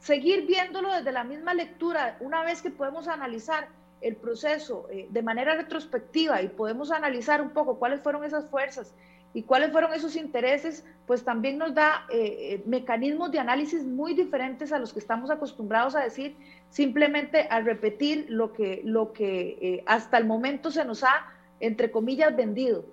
[0.00, 3.68] seguir viéndolo desde la misma lectura, una vez que podemos analizar
[4.00, 8.92] el proceso eh, de manera retrospectiva y podemos analizar un poco cuáles fueron esas fuerzas
[9.34, 14.72] y cuáles fueron esos intereses, pues también nos da eh, mecanismos de análisis muy diferentes
[14.72, 16.36] a los que estamos acostumbrados a decir
[16.68, 21.26] simplemente al repetir lo que, lo que eh, hasta el momento se nos ha,
[21.60, 22.84] entre comillas, vendido.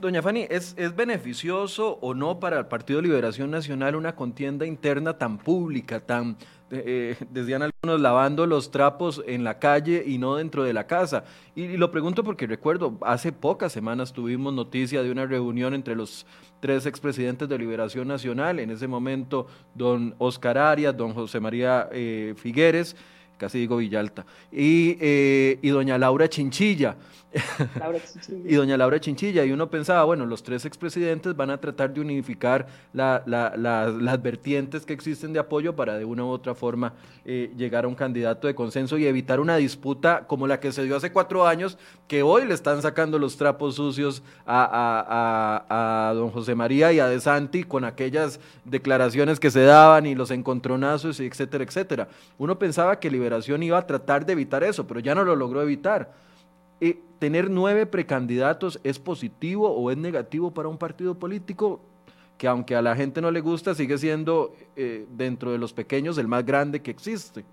[0.00, 5.18] Doña Fanny, ¿es, ¿es beneficioso o no para el Partido Liberación Nacional una contienda interna
[5.18, 6.36] tan pública, tan,
[6.70, 11.24] eh, decían algunos, lavando los trapos en la calle y no dentro de la casa?
[11.54, 16.26] Y, lo pregunto porque recuerdo, hace pocas semanas tuvimos noticia de una reunión entre los
[16.60, 22.34] tres expresidentes de Liberación Nacional, en ese momento don Oscar Arias, don José María eh,
[22.36, 22.96] Figueres,
[23.40, 26.94] casi digo Villalta, y, eh, y doña Laura Chinchilla.
[28.44, 32.00] y doña Laura Chinchilla, y uno pensaba, bueno, los tres expresidentes van a tratar de
[32.00, 36.92] unificar las vertientes que existen de apoyo para de una u otra forma
[37.24, 40.82] eh, llegar a un candidato de consenso y evitar una disputa como la que se
[40.82, 41.78] dio hace cuatro años,
[42.08, 45.64] que hoy le están sacando los trapos sucios a,
[46.10, 50.16] a don José María y a De Santi con aquellas declaraciones que se daban y
[50.16, 52.08] los encontronazos, etcétera, etcétera.
[52.38, 53.10] Uno pensaba que
[53.46, 56.12] Iba a tratar de evitar eso, pero ya no lo logró evitar
[57.20, 61.82] ¿Tener nueve precandidatos es positivo o es negativo para un partido político?
[62.38, 66.16] Que aunque a la gente no le gusta, sigue siendo eh, dentro de los pequeños
[66.16, 67.44] el más grande que existe.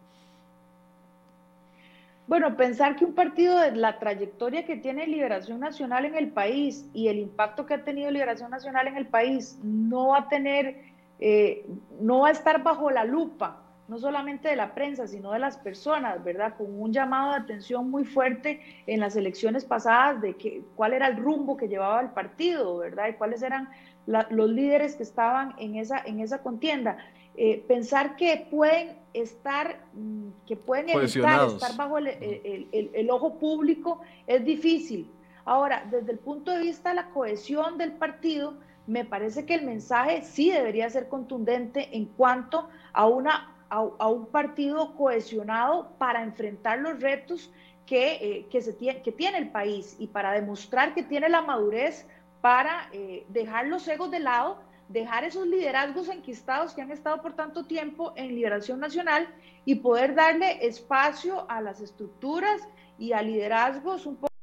[2.27, 6.85] Bueno, pensar que un partido de la trayectoria que tiene Liberación Nacional en el país
[6.93, 10.81] y el impacto que ha tenido Liberación Nacional en el país no va a tener,
[11.19, 11.65] eh,
[11.99, 15.57] no va a estar bajo la lupa, no solamente de la prensa, sino de las
[15.57, 16.55] personas, ¿verdad?
[16.57, 21.07] Con un llamado de atención muy fuerte en las elecciones pasadas de que, cuál era
[21.07, 23.09] el rumbo que llevaba el partido, ¿verdad?
[23.09, 23.69] Y cuáles eran
[24.05, 26.97] los líderes que estaban en esa, en esa contienda.
[27.39, 34.43] Eh, pensar que pueden estar, mm, que pueden evitar estar bajo el, ojo público es
[34.43, 35.11] difícil.
[35.45, 38.55] Ahora, desde el punto de vista de la cohesión del partido,
[38.87, 44.27] me parece que el mensaje sí debería ser contundente en cuanto a, una, a, un
[44.27, 47.51] partido cohesionado para enfrentar los retos
[47.85, 52.07] que, eh, que, tiene, que tiene el país y para demostrar que tiene la madurez
[52.41, 54.59] para eh, dejar los egos de lado
[54.89, 59.27] dejar esos liderazgos enquistados que han estado por tanto tiempo en Liberación Nacional
[59.65, 62.61] y poder darle espacio a las estructuras
[62.97, 64.33] y a liderazgos un poco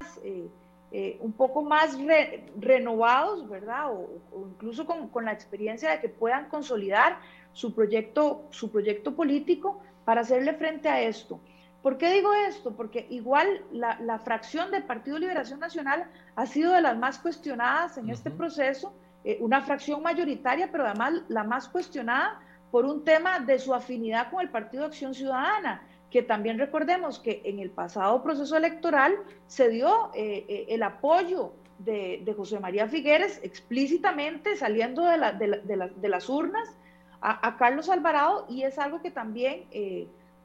[0.00, 0.48] más, eh,
[0.92, 1.96] eh, un poco más
[2.58, 3.92] renovados, ¿verdad?
[3.92, 7.18] O, incluso con, con, la experiencia de que puedan consolidar
[7.54, 11.40] su proyecto, su proyecto político para hacerle frente a esto.
[11.82, 12.76] ¿Por qué digo esto?
[12.76, 17.96] Porque igual la, la fracción del Partido Liberación Nacional ha sido de las más cuestionadas
[17.96, 18.92] en este proceso
[19.24, 22.40] eh, una fracción mayoritaria, pero además la más cuestionada
[22.70, 27.18] por un tema de su afinidad con el Partido de Acción Ciudadana, que también recordemos
[27.18, 29.14] que en el pasado proceso electoral
[29.46, 36.28] se dio eh, eh, el apoyo de, José María Figueres explícitamente saliendo de, de, las
[36.28, 36.76] urnas
[37.26, 39.64] a, Carlos Alvarado y es algo que también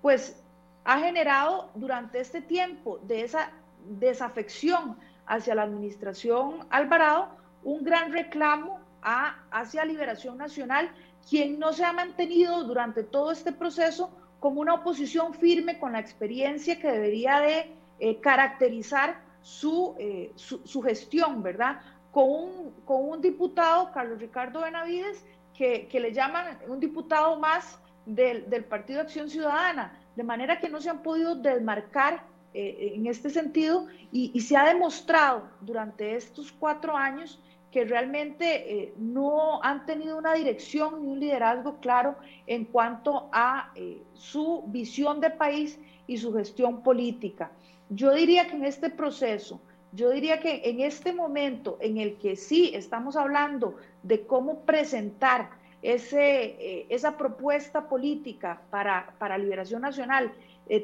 [0.01, 0.41] pues
[0.85, 3.51] ha generado durante este tiempo de esa
[3.99, 7.29] desafección hacia la administración Alvarado
[7.63, 10.91] un gran reclamo a, hacia Liberación Nacional,
[11.29, 14.09] quien no se ha mantenido durante todo este proceso
[14.39, 20.81] como una oposición firme con la experiencia que debería de eh, caracterizar su, eh, su,
[20.81, 21.81] gestión, ¿verdad?
[22.11, 25.25] Con un, con un diputado, Carlos Ricardo Benavides,
[25.59, 30.79] que, le llaman un diputado más del, del, Partido Acción Ciudadana, de manera que no
[30.79, 36.53] se han podido desmarcar eh, en este sentido y, y, se ha demostrado durante estos
[36.53, 37.39] cuatro años
[37.71, 42.15] que realmente eh, no han tenido una dirección ni un liderazgo claro
[42.47, 47.51] en cuanto a eh, su visión de país y su gestión política.
[47.89, 49.59] Yo diría que en este proceso,
[49.91, 55.49] yo diría que en este momento en el que sí estamos hablando de cómo presentar
[55.81, 60.31] ese, eh, esa propuesta política para, para Liberación Nacional,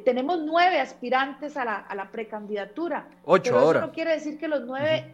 [0.03, 3.07] tenemos nueve aspirantes a la, a la precandidatura.
[3.23, 3.79] Ocho pero ahora.
[3.79, 5.13] Eso no quiere decir que los nueve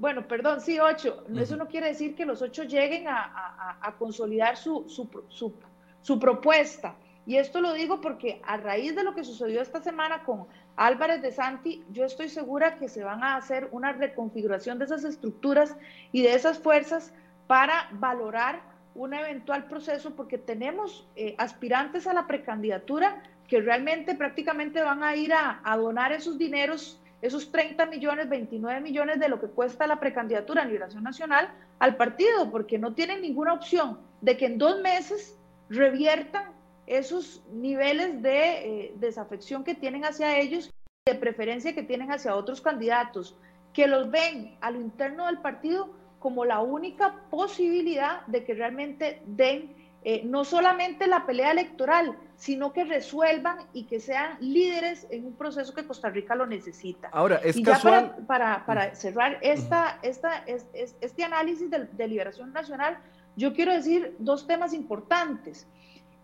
[0.00, 1.24] bueno, perdón, sí, ocho.
[1.36, 6.94] Eso no quiere decir que los ocho lleguen a, consolidar su, su, propuesta.
[7.26, 10.46] Y esto lo digo porque a raíz de lo que sucedió esta semana con
[10.76, 15.04] Álvarez de Santi, yo estoy segura que se van a hacer una reconfiguración de esas
[15.04, 15.76] estructuras
[16.12, 17.12] y de esas fuerzas
[17.46, 18.60] para valorar
[18.94, 25.16] un eventual proceso, porque tenemos eh, aspirantes a la precandidatura que realmente prácticamente van a
[25.16, 29.86] ir a, a donar esos dineros esos 30 millones, 29 millones de lo que cuesta
[29.86, 34.58] la precandidatura a Liberación Nacional al partido, porque no tienen ninguna opción de que en
[34.58, 35.36] dos meses
[35.68, 36.44] reviertan
[36.90, 40.72] esos niveles de eh, desafección que tienen hacia ellos,
[41.06, 43.36] de preferencia que tienen hacia otros candidatos,
[43.72, 49.22] que los ven a lo interno del partido como la única posibilidad de que realmente
[49.24, 55.26] den eh, no solamente la pelea electoral, sino que resuelvan y que sean líderes en
[55.26, 57.08] un proceso que Costa Rica lo necesita.
[57.12, 58.14] Ahora, es y casual...
[58.18, 62.98] ya para, para, cerrar esta, esta, este análisis de, liberación nacional,
[63.36, 65.66] yo quiero decir dos temas importantes.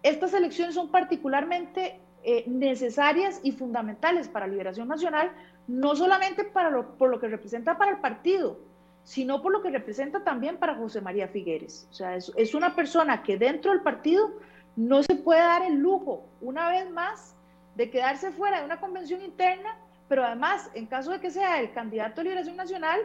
[0.07, 5.33] Estas elecciones son particularmente eh, necesarias y fundamentales para Liberación Nacional,
[5.67, 8.57] no solamente por lo que representa para el partido,
[9.03, 11.89] sino por lo que representa también para José María Figueres.
[11.91, 14.31] O sea, es, es, una persona que dentro del partido
[14.77, 17.35] no se puede dar el lujo, una vez más,
[17.75, 19.77] de quedarse fuera de una convención interna,
[20.07, 23.01] pero además, en caso de que sea el candidato de Liberación Nacional,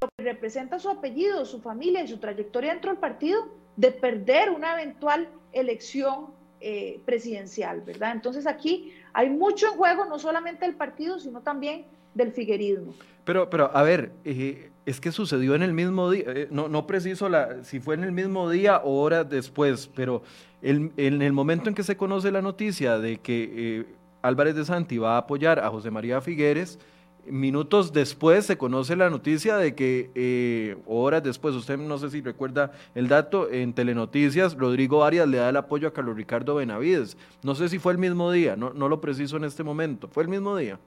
[0.00, 4.48] lo que representa su apellido, su familia y su trayectoria dentro del partido, de perder
[4.48, 6.26] una eventual elección
[6.60, 8.12] eh, presidencial, ¿verdad?
[8.12, 11.84] Entonces aquí hay mucho en juego, no solamente del partido, sino también
[12.14, 12.94] del figuerismo.
[13.24, 16.86] Pero, pero a ver, eh, es que sucedió en el mismo día, eh, no, no
[16.86, 20.22] preciso la, si fue en el mismo día o horas después, pero
[20.62, 23.84] en el momento en que se conoce la noticia de que
[24.22, 26.78] Álvarez de Santi va a apoyar a José María Figueres,
[27.26, 32.20] minutos después se conoce la noticia de que eh, horas después, usted no sé si
[32.20, 37.16] recuerda el dato, en Telenoticias Rodrigo Arias le da el apoyo a Carlos Ricardo Benavides.
[37.42, 40.24] No sé si fue el mismo día, no, no lo preciso en este momento, fue
[40.24, 40.78] el mismo día.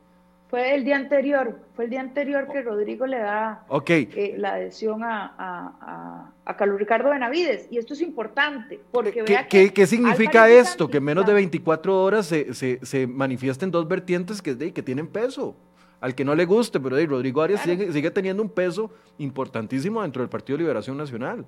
[0.47, 5.01] Fue el día anterior, fue el día anterior que Rodrigo le da eh, la adhesión
[5.03, 7.67] a, Carlos Ricardo Benavides.
[7.71, 10.87] Y esto es importante, porque ¿Qué, ¿qué, ¿qué significa esto?
[10.87, 15.07] Que en menos de 24 horas se, se, se manifiesten dos vertientes que, que tienen
[15.07, 15.55] peso
[15.99, 20.21] al que no le guste, pero Rodrigo Arias sigue, sigue, teniendo un peso importantísimo dentro
[20.21, 21.45] del Partido de Liberación Nacional.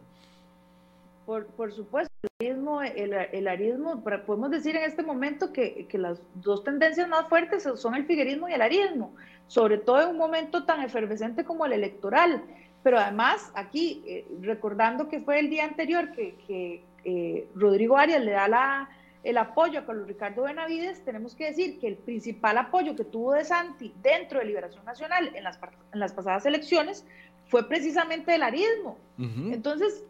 [1.26, 6.22] Por, por supuesto, el arismo, el, arismo, podemos decir en este momento que, que, las
[6.36, 9.14] dos tendencias más fuertes son el figuerismo y el arismo,
[9.48, 12.42] sobre todo en un momento tan efervescente como el electoral.
[12.82, 18.24] Pero además, aquí, eh, recordando que fue el día anterior que, que eh, Rodrigo Arias
[18.24, 18.90] le da la,
[19.24, 23.34] el apoyo a Carlos Ricardo Benavides, tenemos que decir que el principal apoyo que tuvo
[23.34, 25.60] de Santi dentro de Liberación Nacional en las,
[25.94, 27.06] en las pasadas elecciones
[27.50, 28.98] fue precisamente el arismo.
[29.18, 30.04] Entonces,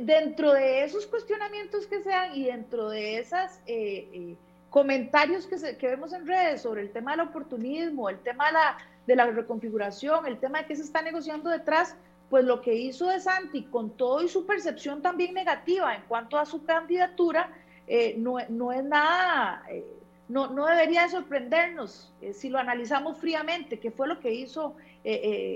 [0.00, 4.36] dentro de esos cuestionamientos que se dan y dentro de esos eh, eh,
[4.70, 8.52] comentarios que, se, que, vemos en redes sobre el tema del oportunismo, el tema de
[8.52, 11.96] la, de la reconfiguración, el tema de qué se está negociando detrás,
[12.28, 16.38] pues lo que hizo de Santi, con todo y su percepción también negativa en cuanto
[16.38, 17.50] a su candidatura,
[17.88, 19.82] eh, no, es nada, eh,
[20.28, 24.76] no, no, debería de sorprendernos eh, si lo analizamos fríamente, que fue lo que hizo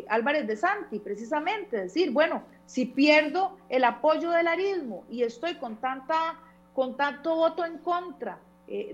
[0.09, 5.77] Álvarez de Santi, precisamente, decir, bueno, si pierdo el apoyo del arismo y estoy con,
[5.77, 6.41] tanta,
[6.73, 8.39] con tanto voto en contra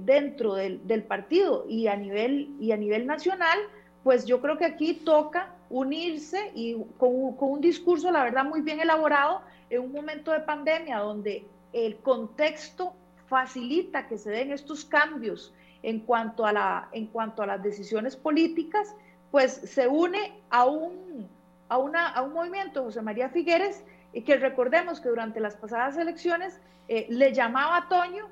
[0.00, 3.56] dentro del, del, partido y a, nivel, y a nivel nacional,
[4.02, 8.62] pues yo creo que aquí toca unirse y con, con un discurso, la verdad, muy
[8.62, 12.94] bien elaborado en un momento de pandemia donde el contexto
[13.28, 18.16] facilita que se den estos cambios en cuanto a, la, en cuanto a las decisiones
[18.16, 18.94] políticas,
[19.30, 21.28] pues se une a un,
[21.68, 25.96] a una, a un movimiento, José María Figueres, y que recordemos que durante las pasadas
[25.96, 28.26] elecciones eh, le llamaba a Toño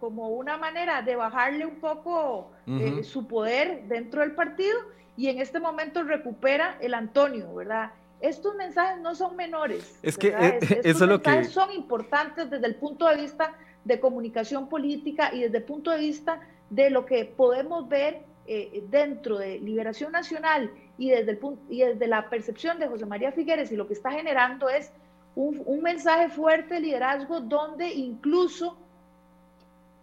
[0.00, 4.78] como una manera de bajarle un poco eh, su poder dentro del partido
[5.16, 7.92] y en este momento recupera el Antonio, ¿verdad?
[8.20, 9.98] Estos mensajes no son menores.
[10.02, 13.54] Es que eh, eso es lo que son importantes desde el punto de vista
[13.86, 18.84] de comunicación política y desde el punto de vista de lo que podemos ver eh,
[18.90, 23.30] dentro de Liberación Nacional y desde, el punto, y desde la percepción de José María
[23.30, 24.90] Figueres y lo que está generando es
[25.36, 28.76] un, un mensaje fuerte de liderazgo donde incluso,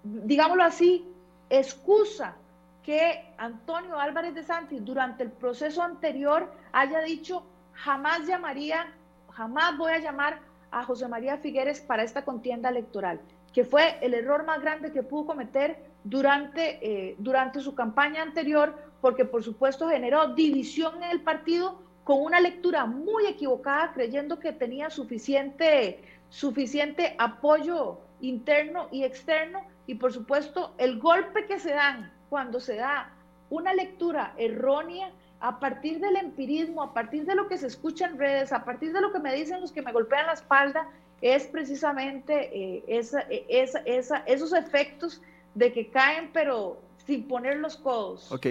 [0.04, 1.06] digámoslo así,
[1.50, 2.36] excusa
[2.84, 8.88] que Antonio Álvarez de Santis durante el proceso anterior haya dicho jamás llamaría,
[9.32, 10.40] jamás voy a llamar
[10.72, 13.20] a José María Figueres para esta contienda electoral
[13.54, 18.76] que fue el error más grande que pudo cometer durante, eh, durante su campaña anterior,
[19.00, 24.52] porque por supuesto generó división en el partido con una lectura muy equivocada, creyendo que
[24.52, 32.12] tenía suficiente, suficiente apoyo interno y externo, y por supuesto el golpe que se dan
[32.30, 33.12] cuando se da
[33.50, 38.18] una lectura erróea a partir del empirismo, a partir de lo que se escucha en
[38.18, 40.88] redes, a partir de lo que me dicen los que me golpean la espalda,
[41.22, 45.22] es precisamente eh, eh, esa, esos efectos
[45.56, 48.32] de que caen, pero sin poner los codos.
[48.32, 48.48] Ok,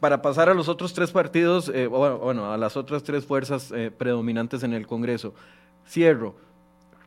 [0.00, 4.62] para pasar a los otros tres partidos, eh, bueno, a las otras tres fuerzas predominantes
[4.62, 5.34] en el Congreso,
[5.86, 6.34] cierro.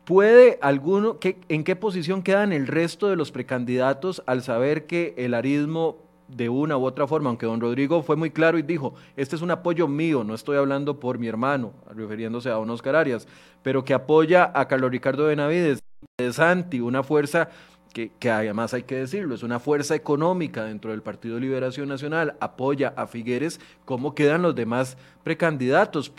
[0.05, 5.35] ¿Puede alguno, en qué posición quedan el resto de los precandidatos al saber que el
[5.35, 5.97] arismo
[6.29, 9.41] de una u otra forma, aunque don Rodrigo fue muy claro y dijo, este es
[9.41, 13.27] un apoyo mío, no estoy hablando por mi hermano, refiriéndose a don Oscar Arias,
[13.63, 15.79] pero que apoya a Carlos Ricardo Benavides,
[16.17, 17.49] de Santi, una fuerza
[17.93, 22.93] que, además hay que decirlo, es una fuerza económica dentro del Partido Liberación Nacional, apoya
[22.95, 26.11] a Figueres, ¿cómo quedan los demás precandidatos?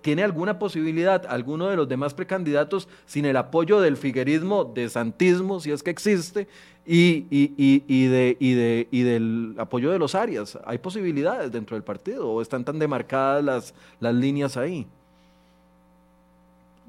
[0.00, 5.60] ¿Tiene alguna posibilidad alguno de los demás precandidatos sin el apoyo del figuerismo, de santismo,
[5.60, 6.48] si es que existe,
[6.86, 7.52] y, y,
[7.86, 10.58] y del apoyo de los Arias.
[10.64, 14.86] ¿Hay posibilidades dentro del partido o están tan demarcadas las, las líneas ahí?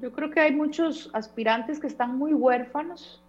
[0.00, 3.20] Yo creo que hay muchos aspirantes que están muy huérfanos,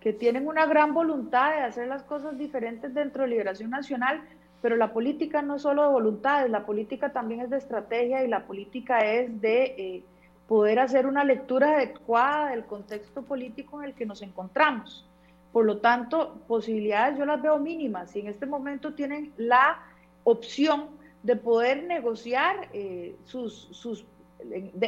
[0.00, 4.22] que tienen una gran voluntad de hacer las cosas diferentes dentro de Liberación Nacional,
[4.62, 8.28] pero la política no es solo de voluntades, la política también es de estrategia y
[8.28, 10.02] la política es de eh,
[10.46, 15.04] poder hacer una lectura adecuada del contexto político en el que nos encontramos.
[15.52, 18.10] Por lo tanto, posibilidades yo las veo mínimas.
[18.10, 19.80] Si en este momento tienen la
[20.24, 20.86] opción
[21.22, 24.04] de poder negociar eh, sus, sus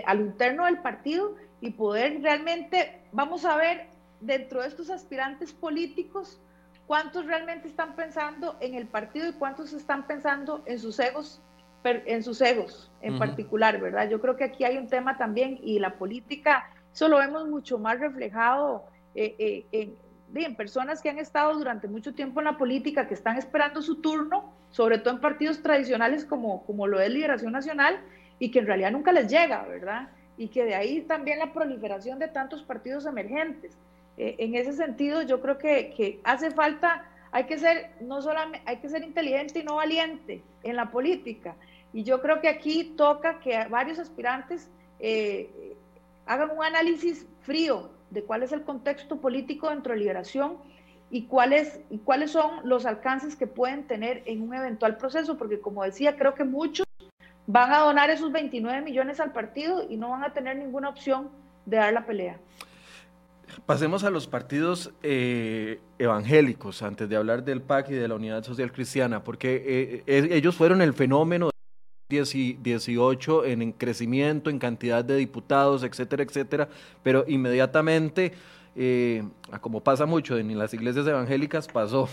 [0.06, 3.88] al interno del partido y poder realmente, vamos a ver
[4.20, 6.40] dentro de estos aspirantes políticos,
[6.86, 11.40] cuántos realmente están pensando en el partido y cuántos están pensando en sus egos
[11.84, 14.08] en sus egos en particular, ¿verdad?
[14.08, 17.78] Yo creo que aquí hay un tema también y la política, eso lo vemos mucho
[17.78, 19.96] más reflejado eh, eh, en,
[20.34, 24.02] en, personas que han estado durante mucho tiempo en la política, que están esperando su
[24.02, 27.98] turno, sobre todo en partidos tradicionales como, como lo es Liberación Nacional,
[28.38, 30.08] y que en realidad nunca les llega, ¿verdad?
[30.36, 33.76] Y que de ahí también la proliferación de tantos partidos emergentes.
[34.16, 38.60] Eh, en ese sentido, yo creo que, que hace falta hay que ser no solamente
[38.66, 41.54] hay que ser inteligente y no valiente en la política
[41.92, 45.76] y yo creo que aquí toca que varios aspirantes eh,
[46.26, 50.58] hagan un análisis frío de cuál es el contexto político dentro de liberación
[51.10, 55.60] y cuáles, y cuáles son los alcances que pueden tener en un eventual proceso, porque
[55.60, 56.86] como decía, creo que muchos
[57.46, 61.30] van a donar esos 29 millones al partido y no van a tener ninguna opción
[61.66, 62.38] de dar la pelea.
[63.66, 68.44] Pasemos a los partidos eh, evangélicos, antes de hablar del PAC y de la Unidad
[68.44, 71.50] Social Cristiana, porque eh, ellos fueron el fenómeno
[72.08, 76.68] 18 en, crecimiento, en cantidad de diputados, etcétera, etcétera,
[77.02, 78.32] pero inmediatamente,
[78.74, 79.22] eh,
[79.60, 82.08] como pasa mucho en las iglesias evangélicas, pasó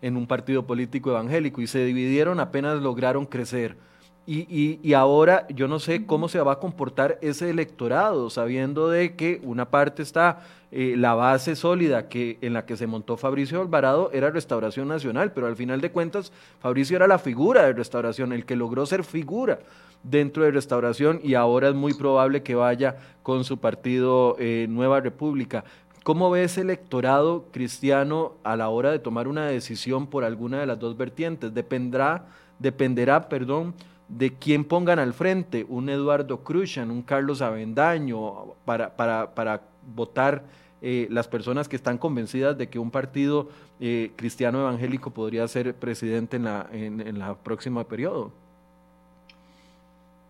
[0.00, 3.76] en un partido político evangélico y se dividieron apenas lograron crecer.
[4.24, 9.16] Y, y, ahora yo no sé cómo se va a comportar ese electorado, sabiendo de
[9.16, 13.60] que una parte está eh, la base sólida que, en la que se montó Fabricio
[13.60, 18.32] Alvarado era Restauración Nacional, pero al final de cuentas Fabricio era la figura de Restauración,
[18.32, 19.58] el que logró ser figura
[20.04, 25.00] dentro de Restauración y ahora es muy probable que vaya con su partido eh, Nueva
[25.00, 25.64] República.
[26.04, 30.66] ¿Cómo ve ese electorado cristiano a la hora de tomar una decisión por alguna de
[30.66, 31.52] las dos vertientes?
[31.52, 32.24] Dependerá,
[32.58, 33.74] dependerá, perdón,
[34.16, 39.62] de quién pongan al frente, un Eduardo Cruzan, un Carlos Avendaño, para, para, para
[39.94, 40.42] votar
[40.82, 43.48] eh, las personas que están convencidas de que un partido
[43.80, 48.32] eh, cristiano evangélico podría ser presidente en la, en, la próxima periodo.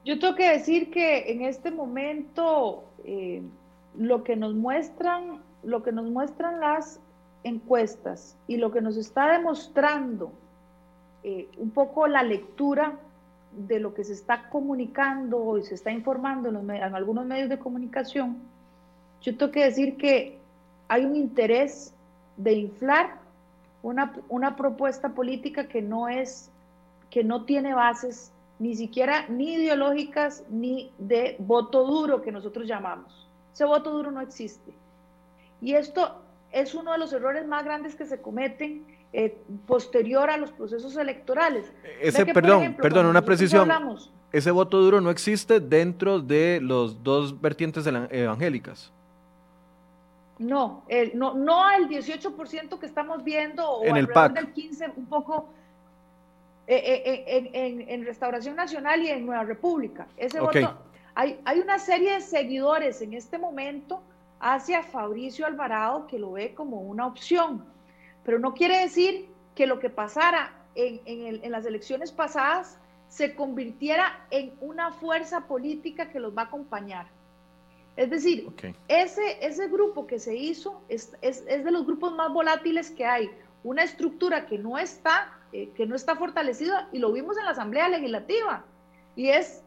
[0.04, 3.42] Yo tengo que decir que en este momento eh,
[3.98, 7.00] lo que nos muestran, lo que nos muestran las
[7.42, 10.30] encuestas y lo que nos está demostrando
[11.56, 12.98] un poco la lectura
[13.56, 18.38] de lo que se está comunicando y se está informando en, algunos medios de comunicación,
[19.20, 20.38] yo tengo que decir que
[20.88, 21.94] hay un interés
[22.36, 23.20] de inflar
[23.82, 26.50] una, una, propuesta política que no es,
[27.10, 33.28] que no tiene bases ni siquiera ni ideológicas ni de voto duro que nosotros llamamos.
[33.52, 34.72] Ese voto duro no existe.
[35.60, 36.22] Y esto
[36.52, 39.36] es uno de los errores más grandes que se cometen eh,
[39.66, 41.70] posterior a los procesos electorales.
[42.00, 43.70] Ese, perdón, perdón, una precisión.
[44.32, 48.90] ese voto duro no existe dentro de los dos vertientes evangélicas.
[50.38, 54.32] No, el, no, no el 18% que estamos viendo o en el PAC.
[54.32, 55.50] del 15 un poco
[56.66, 60.06] eh, eh, en, en, Restauración Nacional y en Nueva República.
[60.16, 60.78] Ese voto,
[61.14, 64.00] hay, hay una serie de seguidores en este momento
[64.40, 67.62] hacia Fabricio Alvarado que lo ve como una opción
[68.24, 74.54] pero no quiere decir que lo que pasara en, las elecciones pasadas se convirtiera en
[74.60, 77.06] una fuerza política que los va a acompañar.
[77.96, 78.48] Es decir,
[78.88, 83.30] ese, ese grupo que se hizo es, de los grupos más volátiles que hay.
[83.64, 87.50] Una estructura que no está, eh, que no está fortalecida y lo vimos en la
[87.50, 88.64] Asamblea Legislativa.
[89.14, 89.62] Y es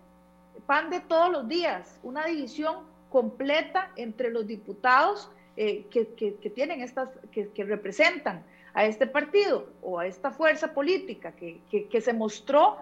[0.66, 2.78] pan de todos los días, una división
[3.12, 6.06] completa entre los diputados eh, que,
[6.54, 12.78] tienen estas, que, representan a este partido o a esta fuerza política que, se mostró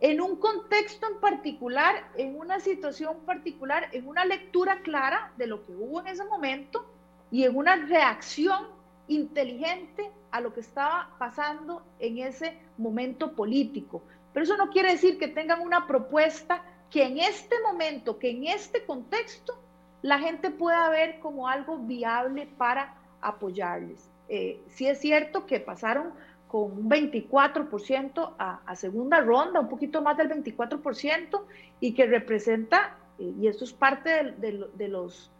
[0.00, 5.64] en un contexto en particular, en una situación particular, en una lectura clara de lo
[5.64, 6.84] que hubo en ese momento
[7.30, 8.66] y en una reacción
[9.06, 14.02] inteligente a lo que estaba pasando en ese momento político.
[14.32, 18.46] Pero eso no quiere decir que tengan una propuesta que en este momento, que en
[18.46, 19.58] este contexto,
[20.02, 24.08] la gente pueda ver como algo viable para apoyarles.
[24.28, 26.12] Eh, sí es cierto que pasaron
[26.48, 31.42] con un 24% a, segunda ronda, un poquito más del 24%,
[31.80, 35.30] y que representa, eh, y esto es parte de, los,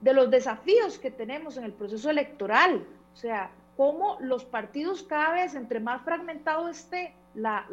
[0.00, 2.84] de los desafíos que tenemos en el proceso electoral,
[3.14, 7.66] o sea, cómo los partidos cada vez, entre más fragmentado esté la,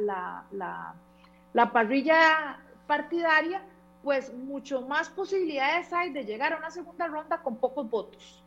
[1.54, 3.62] la parrilla partidaria,
[4.04, 8.38] pues mucho más posibilidades hay de llegar a una segunda ronda con pocos votos.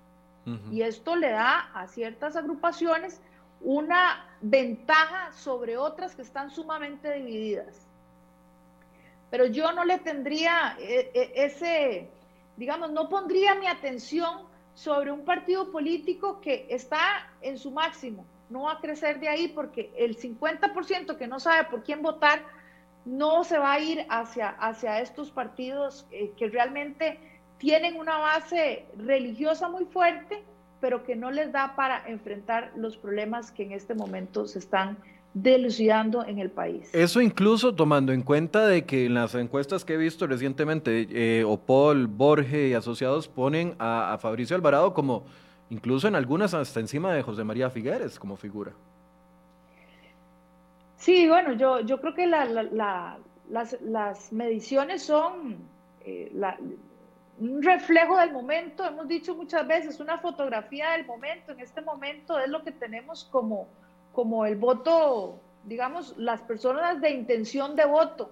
[0.70, 3.18] Y esto le da a ciertas agrupaciones
[3.62, 7.86] una ventaja sobre otras que están sumamente divididas.
[9.30, 12.10] Pero yo no le tendría eh, eh, ese,
[12.58, 14.42] digamos, no pondría mi atención
[14.74, 19.48] sobre un partido político que está en su máximo, no va a crecer de ahí
[19.48, 22.44] porque el 50% que no sabe por quién votar,
[23.04, 27.18] no se va a ir hacia, hacia estos partidos eh, que realmente
[27.58, 30.42] tienen una base religiosa muy fuerte,
[30.80, 34.98] pero que no les da para enfrentar los problemas que en este momento se están
[35.34, 36.88] delucidando en el país.
[36.92, 41.44] Eso incluso tomando en cuenta de que en las encuestas que he visto recientemente, eh,
[41.44, 45.24] Opol, Borge y asociados ponen a, Fabricio Alvarado como,
[45.70, 48.72] incluso en algunas hasta encima de José María Figueres como figura.
[51.04, 52.48] Sí, bueno, yo, yo creo que las,
[54.32, 55.58] mediciones son
[56.00, 56.32] eh,
[57.38, 62.38] un reflejo del momento, hemos dicho muchas veces, una fotografía del momento, en este momento
[62.38, 63.68] es lo que tenemos como
[64.14, 68.30] como el voto, digamos, las personas de intención de voto.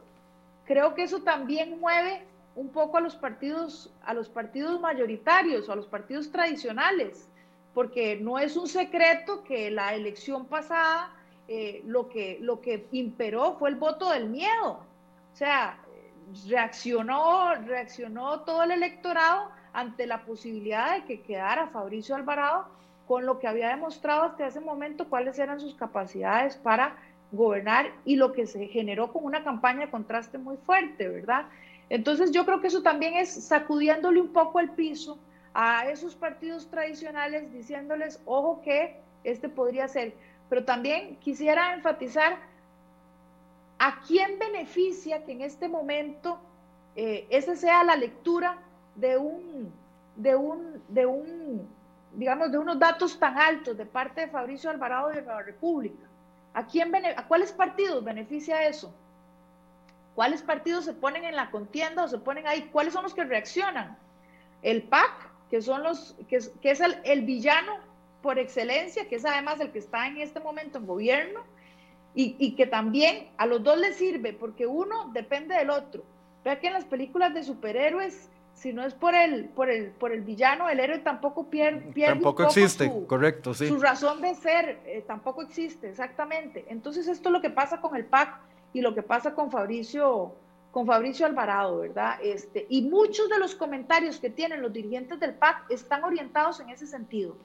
[0.65, 2.23] Creo que eso también mueve
[2.57, 7.29] un poco a los partidos, a los partidos mayoritarios a los partidos tradicionales,
[7.75, 11.11] porque no es un secreto que la elección pasada
[11.55, 14.81] eh, lo, que, lo que imperó fue el voto del miedo.
[15.33, 15.79] O sea,
[16.49, 22.69] reaccionó, reaccionó todo el electorado ante la posibilidad de que quedara Fabricio Alvarado
[23.07, 26.97] con lo que había demostrado hasta ese momento cuáles eran sus capacidades para
[27.33, 31.45] gobernar y lo que se generó con una campaña de contraste muy fuerte, ¿verdad?
[31.91, 35.19] Entonces yo creo que eso también es sacudiéndole un poco el piso
[35.53, 40.15] a esos partidos tradicionales, diciéndoles, ojo que este podría ser.
[40.49, 42.39] Pero también quisiera enfatizar
[43.79, 46.39] a quién beneficia que en este momento
[46.95, 48.59] eh, esa sea la lectura
[48.95, 49.73] de un,
[50.17, 51.69] de un, de un
[52.15, 56.07] digamos, de unos datos tan altos de parte de Fabricio Alvarado de Nueva República.
[56.55, 58.93] ¿A, quién ¿A cuáles partidos beneficia eso?
[60.15, 62.69] ¿Cuáles partidos se ponen en la contienda o se ponen ahí?
[62.71, 63.97] ¿Cuáles son los que reaccionan?
[64.61, 65.11] El PAC,
[65.51, 67.79] que, son los, que, es, el, el, villano
[68.23, 71.41] por excelencia, que es además el que está en este momento en gobierno,
[72.15, 76.05] y, y que también a los dos les sirve, porque uno depende del otro.
[76.45, 80.13] Vea que en las películas de superhéroes si no es por el, por el, por
[80.13, 83.67] el villano, el héroe tampoco pierde, pierde tampoco existe, correcto, sí.
[83.67, 86.65] Su razón de ser eh, tampoco existe, exactamente.
[86.69, 88.39] Entonces esto es lo que pasa con el PAC
[88.73, 90.35] y lo que pasa con Fabricio,
[90.71, 92.19] con Fabricio Alvarado, ¿verdad?
[92.23, 96.69] Este, y muchos de los comentarios que tienen los dirigentes del PAC están orientados en
[96.69, 97.37] ese sentido.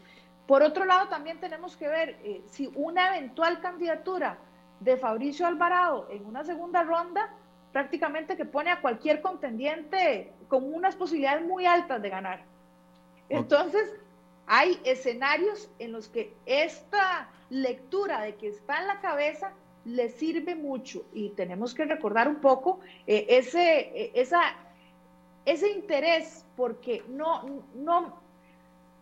[0.48, 4.38] Por otro lado, también tenemos que ver eh, si una eventual candidatura
[4.80, 7.30] de Fabricio Alvarado en una segunda ronda
[7.74, 12.44] prácticamente que pone a cualquier contendiente con unas posibilidades muy altas de ganar.
[13.30, 13.94] Entonces,
[14.46, 19.52] hay escenarios en los que esta lectura de que está en la cabeza
[19.84, 24.42] le sirve mucho y tenemos que recordar un poco eh, ese, eh, esa,
[25.46, 28.18] ese interés porque no, no,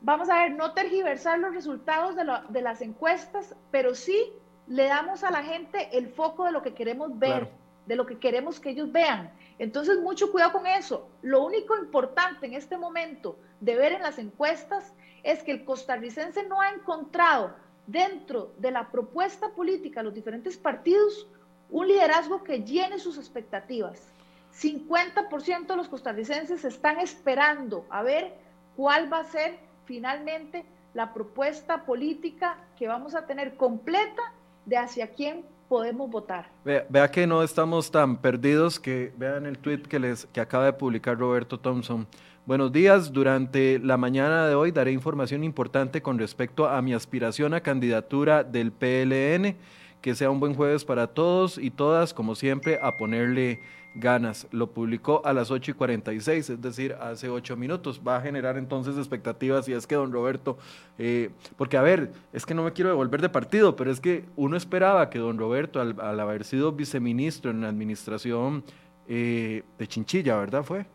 [0.05, 4.31] vamos a ver, no tergiversar los resultados de, de las encuestas, pero sí
[4.67, 7.49] le damos a la gente el foco de lo que queremos ver
[7.85, 9.31] de lo que queremos que ellos vean.
[9.59, 11.07] Entonces, mucho cuidado con eso.
[11.21, 14.93] Lo único importante en este momento de ver en las encuestas
[15.23, 17.53] es que el costarricense no ha encontrado
[17.87, 21.27] dentro de la propuesta política de los diferentes partidos
[21.69, 24.11] un liderazgo que llene sus expectativas.
[24.59, 28.33] 50% de los costarricenses están esperando a ver
[28.75, 34.21] cuál va a ser finalmente la propuesta política que vamos a tener completa
[34.65, 36.49] de hacia quién podemos votar.
[36.63, 40.73] Vea, que no estamos tan perdidos que vean el tweet que, les, que acaba de
[40.73, 42.07] publicar Roberto Thompson.
[42.45, 47.53] Buenos días, durante la mañana de hoy daré información importante con respecto a mi aspiración
[47.53, 49.55] a candidatura del PLN.
[50.01, 53.61] Que sea un buen jueves para todos y todas, como siempre, a ponerle
[53.95, 54.47] ganas.
[54.51, 58.01] Lo publicó a las 8 y 46, es decir, hace 8 minutos.
[58.05, 60.57] Va a generar entonces expectativas y es que don Roberto,
[60.97, 64.25] eh, porque a ver, es que no me quiero devolver de partido, pero es que
[64.35, 68.63] uno esperaba que don Roberto, al, haber sido viceministro en la administración
[69.07, 70.85] eh, de Chinchilla, ¿verdad fue?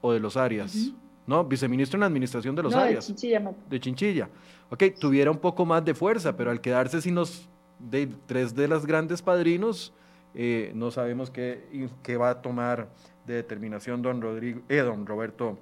[0.00, 0.92] O de los Arias.
[1.26, 3.06] No, viceministro en la administración de los Arias.
[3.06, 3.52] De Chinchilla.
[3.70, 4.28] De Chinchilla.
[4.70, 7.48] Ok, tuviera un poco más de fuerza, pero al quedarse sin los
[7.78, 9.92] de, tres de las grandes padrinos,
[10.34, 12.88] eh, no sabemos qué, qué, va a tomar
[13.26, 15.58] de determinación don, Rodrigo, eh, don Roberto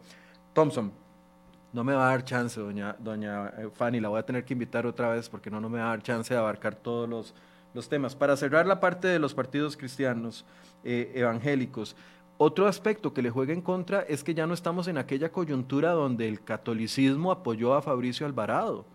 [0.52, 0.92] Thompson.
[1.72, 4.54] No me va a dar chance, doña, doña eh, Fanny, la voy a tener que
[4.54, 7.34] invitar otra vez porque no, no me va a dar chance de abarcar todos los,
[7.74, 8.14] los temas.
[8.14, 10.44] Para cerrar la parte de los partidos cristianos
[10.82, 11.94] evangélicos,
[12.38, 15.92] otro aspecto que le juega en contra es que ya no estamos en aquella coyuntura
[15.92, 18.86] donde el catolicismo apoyó a Fabricio Alvarado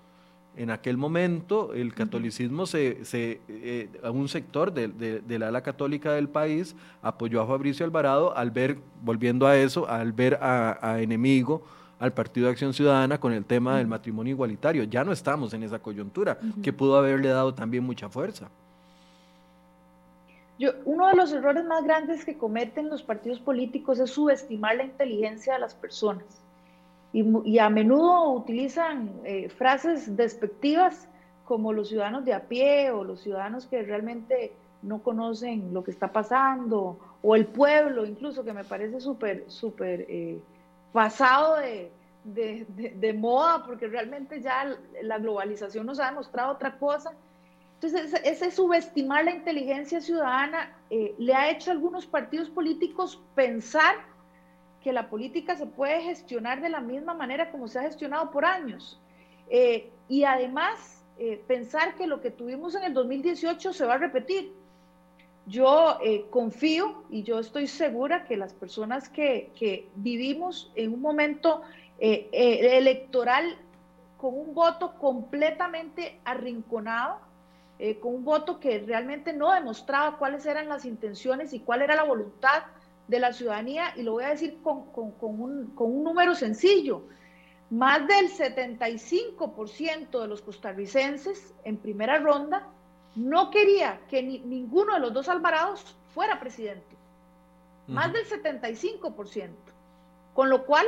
[0.58, 6.30] en aquel momento el catolicismo, se, se eh, un sector de, la ala católica del
[6.30, 11.64] país apoyó a Fabricio Alvarado al ver, volviendo a eso, al ver a, enemigo
[12.00, 14.84] al Partido de Acción Ciudadana con el tema del matrimonio igualitario.
[14.84, 18.50] Ya no estamos en esa coyuntura, que pudo haberle dado también mucha fuerza.
[20.58, 24.86] Yo, uno de los errores más grandes que cometen los partidos políticos es subestimar la
[24.86, 26.45] inteligencia de las personas.
[27.16, 31.08] Y, a menudo utilizan eh, frases despectivas
[31.46, 34.52] como los ciudadanos de a pie o los ciudadanos que realmente
[34.82, 40.06] no conocen lo que está pasando, o el pueblo incluso, que me parece súper, súper
[40.10, 40.42] eh,
[40.92, 41.90] pasado de,
[42.26, 47.14] de, moda, porque realmente ya la globalización nos ha demostrado otra cosa.
[47.76, 53.96] Entonces, ese, subestimar la inteligencia ciudadana eh, le ha hecho a algunos partidos políticos pensar
[54.86, 58.46] que la política se puede gestionar de la misma manera como se ha gestionado por
[58.46, 59.02] años.
[59.50, 63.98] Eh, y además, eh, pensar que lo que tuvimos en el 2018 se va a
[63.98, 64.54] repetir.
[65.48, 66.00] Yo
[66.32, 71.62] confío y yo estoy segura que las personas que, que vivimos en un momento
[71.98, 73.58] eh, eh, electoral
[74.18, 77.20] con un voto completamente arrinconado,
[77.80, 81.96] eh, con un voto que realmente no demostraba cuáles eran las intenciones y cuál era
[81.96, 82.64] la voluntad
[83.08, 87.04] de la ciudadanía, y lo voy a decir con, un, con un, número sencillo.
[87.70, 92.68] Más del 75% de los costarricenses en primera ronda
[93.16, 96.96] no quería que ninguno de los dos Alvarados fuera presidente.
[97.88, 99.50] Más del 75%.
[100.34, 100.86] Con lo cual,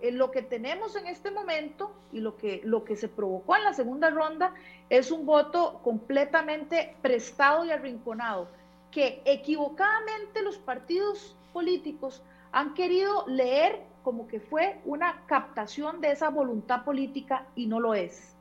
[0.00, 3.64] eh, lo que tenemos en este momento y lo que, lo que se provocó en
[3.64, 4.54] la segunda ronda
[4.88, 8.48] es un voto completamente prestado y arrinconado,
[8.90, 12.22] que equivocadamente los partidos políticos
[12.52, 17.94] han querido leer como que fue una captación de esa voluntad política y no lo
[17.94, 18.34] es.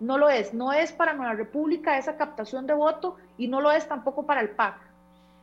[0.00, 3.70] No lo es, no es para Nueva República esa captación de voto y no lo
[3.70, 4.76] es tampoco para el PAC.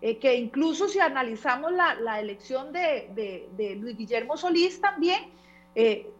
[0.01, 5.32] Eh, que incluso si analizamos la, elección de, de Luis Guillermo Solís también,
[5.76, 6.11] eh,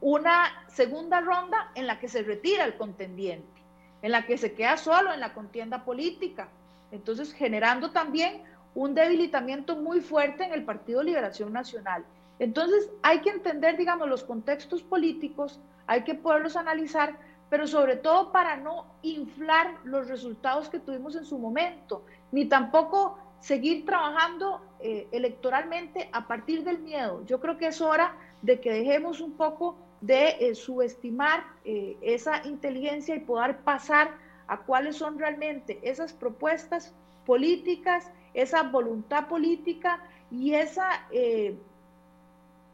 [0.00, 3.62] una segunda ronda en la que se retira el contendiente,
[4.02, 6.48] en la que se queda solo en la contienda política,
[6.92, 8.42] entonces generando también
[8.78, 12.04] un debilitamiento muy fuerte en el Partido Liberación Nacional.
[12.38, 15.58] Entonces hay que entender, digamos, los contextos políticos,
[15.88, 17.16] hay que poderlos analizar,
[17.50, 23.18] pero sobre todo para no inflar los resultados que tuvimos en su momento, ni tampoco
[23.40, 27.26] seguir trabajando eh, electoralmente a partir del miedo.
[27.26, 32.46] Yo creo que es hora de que dejemos un poco de eh, subestimar eh, esa
[32.46, 34.12] inteligencia y poder pasar
[34.46, 36.94] a cuáles son realmente esas propuestas
[37.26, 38.08] políticas,
[38.42, 41.06] esa voluntad política y esa,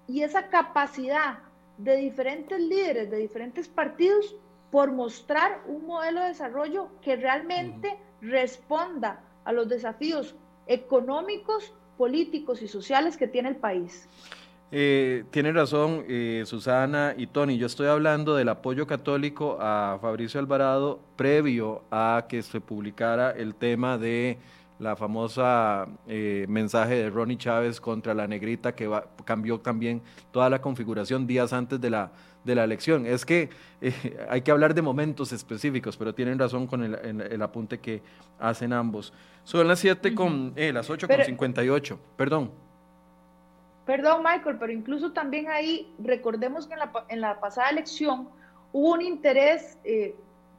[0.06, 1.38] y esa capacidad
[1.78, 4.34] de diferentes líderes, de diferentes partidos,
[4.70, 10.34] por mostrar un modelo de desarrollo que realmente responda a los desafíos
[10.66, 14.08] económicos, políticos y sociales que tiene el país.
[14.72, 20.40] Eh, tiene razón eh, Susana y Tony, yo estoy hablando del apoyo católico a Fabricio
[20.40, 24.38] Alvarado previo a que se publicara el tema de
[24.78, 28.90] la famosa eh, mensaje de Ronnie Chávez contra la negrita que
[29.24, 30.02] cambió también
[30.32, 32.10] toda la configuración días antes de la,
[32.44, 33.06] de la elección.
[33.06, 33.50] Es que
[34.28, 38.02] hay que hablar de momentos específicos, pero tienen razón con el, apunte que
[38.38, 39.12] hacen ambos.
[39.44, 42.50] Son las 7 con, eh, las 8 con 58, perdón.
[43.86, 48.28] Perdón, Michael, pero incluso también ahí, recordemos que en la, en la pasada elección
[48.72, 50.16] hubo un interés eh,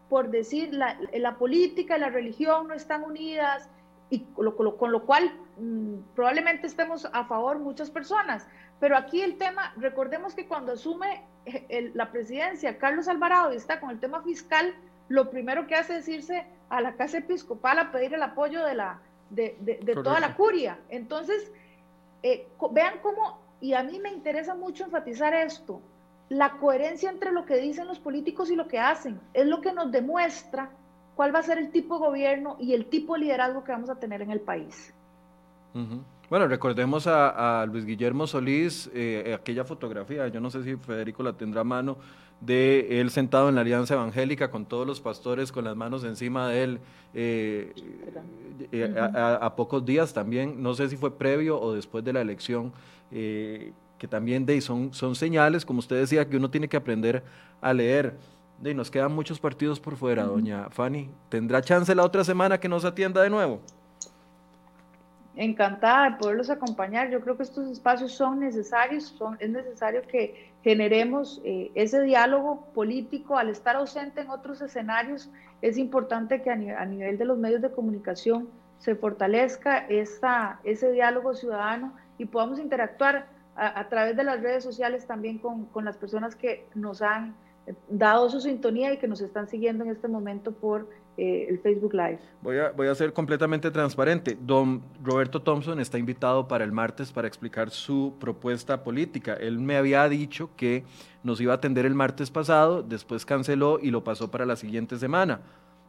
[0.10, 3.68] por decir la, la política y la religión no están unidas,
[4.10, 8.48] y con lo, cual mm, probablemente estemos a favor muchas personas.
[8.80, 13.80] Pero aquí el tema, recordemos que cuando asume eh, la presidencia Carlos Alvarado y está
[13.80, 14.76] con el tema fiscal,
[15.08, 18.76] lo primero que hace es irse a la Casa Episcopal a pedir el apoyo de,
[18.76, 19.00] la,
[19.30, 20.80] de, de, toda la curia.
[20.90, 21.52] Entonces,
[22.24, 25.82] eh, vean cómo, y a mí me interesa mucho enfatizar esto,
[26.30, 29.74] la coherencia entre lo que dicen los políticos y lo que hacen, es lo que
[29.74, 30.72] nos demuestra
[31.16, 33.90] cuál va a ser el tipo de gobierno y el tipo de liderazgo que vamos
[33.90, 34.94] a tener en el país.
[36.30, 41.34] Bueno, recordemos a, Luis Guillermo Solís, eh, aquella fotografía, yo no sé si Federico la
[41.34, 41.98] tendrá a mano,
[42.40, 46.48] de él sentado en la Alianza Evangélica con todos los pastores con las manos encima
[46.50, 46.80] de él,
[47.14, 47.74] eh,
[48.72, 52.72] eh, a, pocos días también, no sé si fue previo o después de la elección,
[53.12, 57.24] que también de, son, son señales, como usted decía, que uno tiene que aprender
[57.62, 58.16] a leer.
[58.64, 61.10] Y nos quedan muchos partidos por fuera, doña Fanny.
[61.30, 63.62] ¿Tendrá chance la otra semana que nos atienda de nuevo?
[65.36, 67.10] Encantada de poderlos acompañar.
[67.10, 72.66] Yo creo que estos espacios son necesarios, son, es necesario que generemos eh, ese diálogo
[72.74, 73.38] político.
[73.38, 75.30] Al estar ausente en otros escenarios,
[75.62, 78.48] es importante que a, nivel, de los medios de comunicación
[78.80, 83.28] se fortalezca esta, ese diálogo ciudadano y podamos interactuar
[83.58, 87.36] a, través de las redes sociales también con, con las personas que nos han
[87.90, 90.88] dado su sintonía y que nos están siguiendo en este momento por
[91.18, 92.20] eh, el Facebook Live.
[92.42, 94.38] Voy a, voy a ser completamente transparente.
[94.40, 99.34] Don Roberto Thompson está invitado para el martes para explicar su propuesta política.
[99.34, 100.84] Él me había dicho que
[101.24, 104.98] nos iba a atender el martes pasado, después canceló y lo pasó para la siguiente
[104.98, 105.42] semana.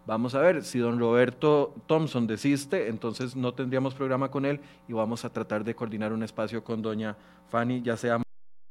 [0.07, 4.93] Vamos a ver, si don Roberto Thompson desiste, entonces no tendríamos programa con él y
[4.93, 7.17] vamos a tratar de coordinar un espacio con doña
[7.49, 8.26] Fanny, ya sea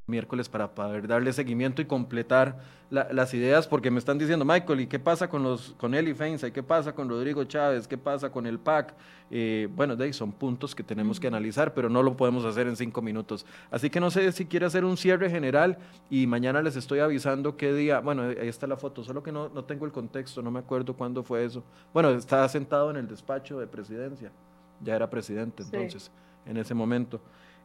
[0.08, 2.60] miércoles para poder darle seguimiento y completar
[2.92, 6.54] las ideas, porque me están diciendo, Michael, ¿y qué pasa con los con Eli Feinstein?
[6.54, 7.88] ¿Qué pasa con Rodrigo Chávez?
[7.88, 8.94] ¿Qué pasa con el PAC?
[9.32, 12.68] Eh, bueno, de ahí son puntos que tenemos que analizar, pero no lo podemos hacer
[12.68, 13.48] en cinco minutos.
[13.72, 15.80] Así que no sé si quiere hacer un cierre general
[16.12, 19.50] y mañana les estoy avisando qué día, bueno, ahí está la foto, solo que no,
[19.50, 21.64] no tengo el contexto, no me acuerdo cuándo fue eso.
[21.92, 24.32] Bueno, estaba sentado en el despacho de presidencia,
[24.80, 26.12] ya era presidente entonces,
[26.46, 27.20] en ese momento.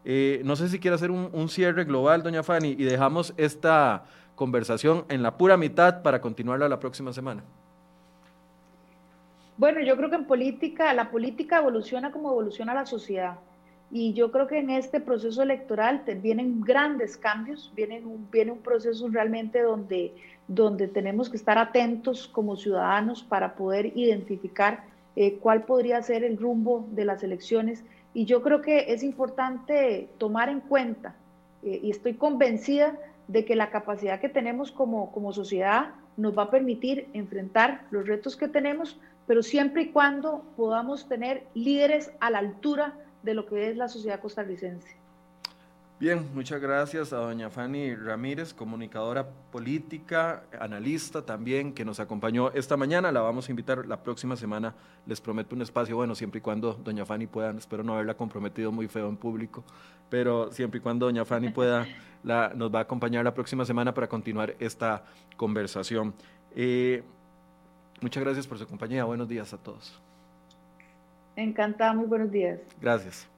[0.05, 5.05] Eh, no sé si quiere hacer un, cierre global, doña Fanny, y dejamos esta conversación
[5.09, 7.42] en la pura mitad para continuarla la próxima semana.
[9.59, 13.36] Bueno, yo creo que en política, la política evoluciona como evoluciona la sociedad.
[13.92, 18.61] Y yo creo que en este proceso electoral vienen grandes cambios, viene un, viene un
[18.61, 20.14] proceso realmente donde,
[20.46, 24.84] donde tenemos que estar atentos como ciudadanos para poder identificar
[25.16, 27.84] eh, cuál podría ser el rumbo de las elecciones
[28.14, 31.14] y yo creo que es importante tomar en cuenta,
[31.62, 32.98] eh, y estoy convencida
[33.28, 38.06] de que la capacidad que tenemos como, como sociedad nos va a permitir enfrentar los
[38.06, 43.46] retos que tenemos, pero siempre y cuando podamos tener líderes a la altura de lo
[43.46, 44.99] que es la sociedad costarricense.
[46.01, 52.74] Bien, muchas gracias a doña Fanny Ramírez, comunicadora política, analista también, que nos acompañó esta
[52.78, 53.12] mañana.
[53.12, 54.74] La vamos a invitar la próxima semana.
[55.05, 58.72] Les prometo un espacio, bueno, siempre y cuando doña Fanny pueda, espero no haberla comprometido
[58.72, 59.62] muy feo en público,
[60.09, 61.86] pero siempre y cuando doña Fanny pueda,
[62.24, 65.05] la, nos va a acompañar la próxima semana para continuar esta
[65.36, 66.14] conversación.
[66.57, 67.03] Eh,
[68.01, 69.05] muchas gracias por su compañía.
[69.05, 70.01] Buenos días a todos.
[71.36, 72.59] Encantada, muy buenos días.
[72.80, 73.28] Gracias.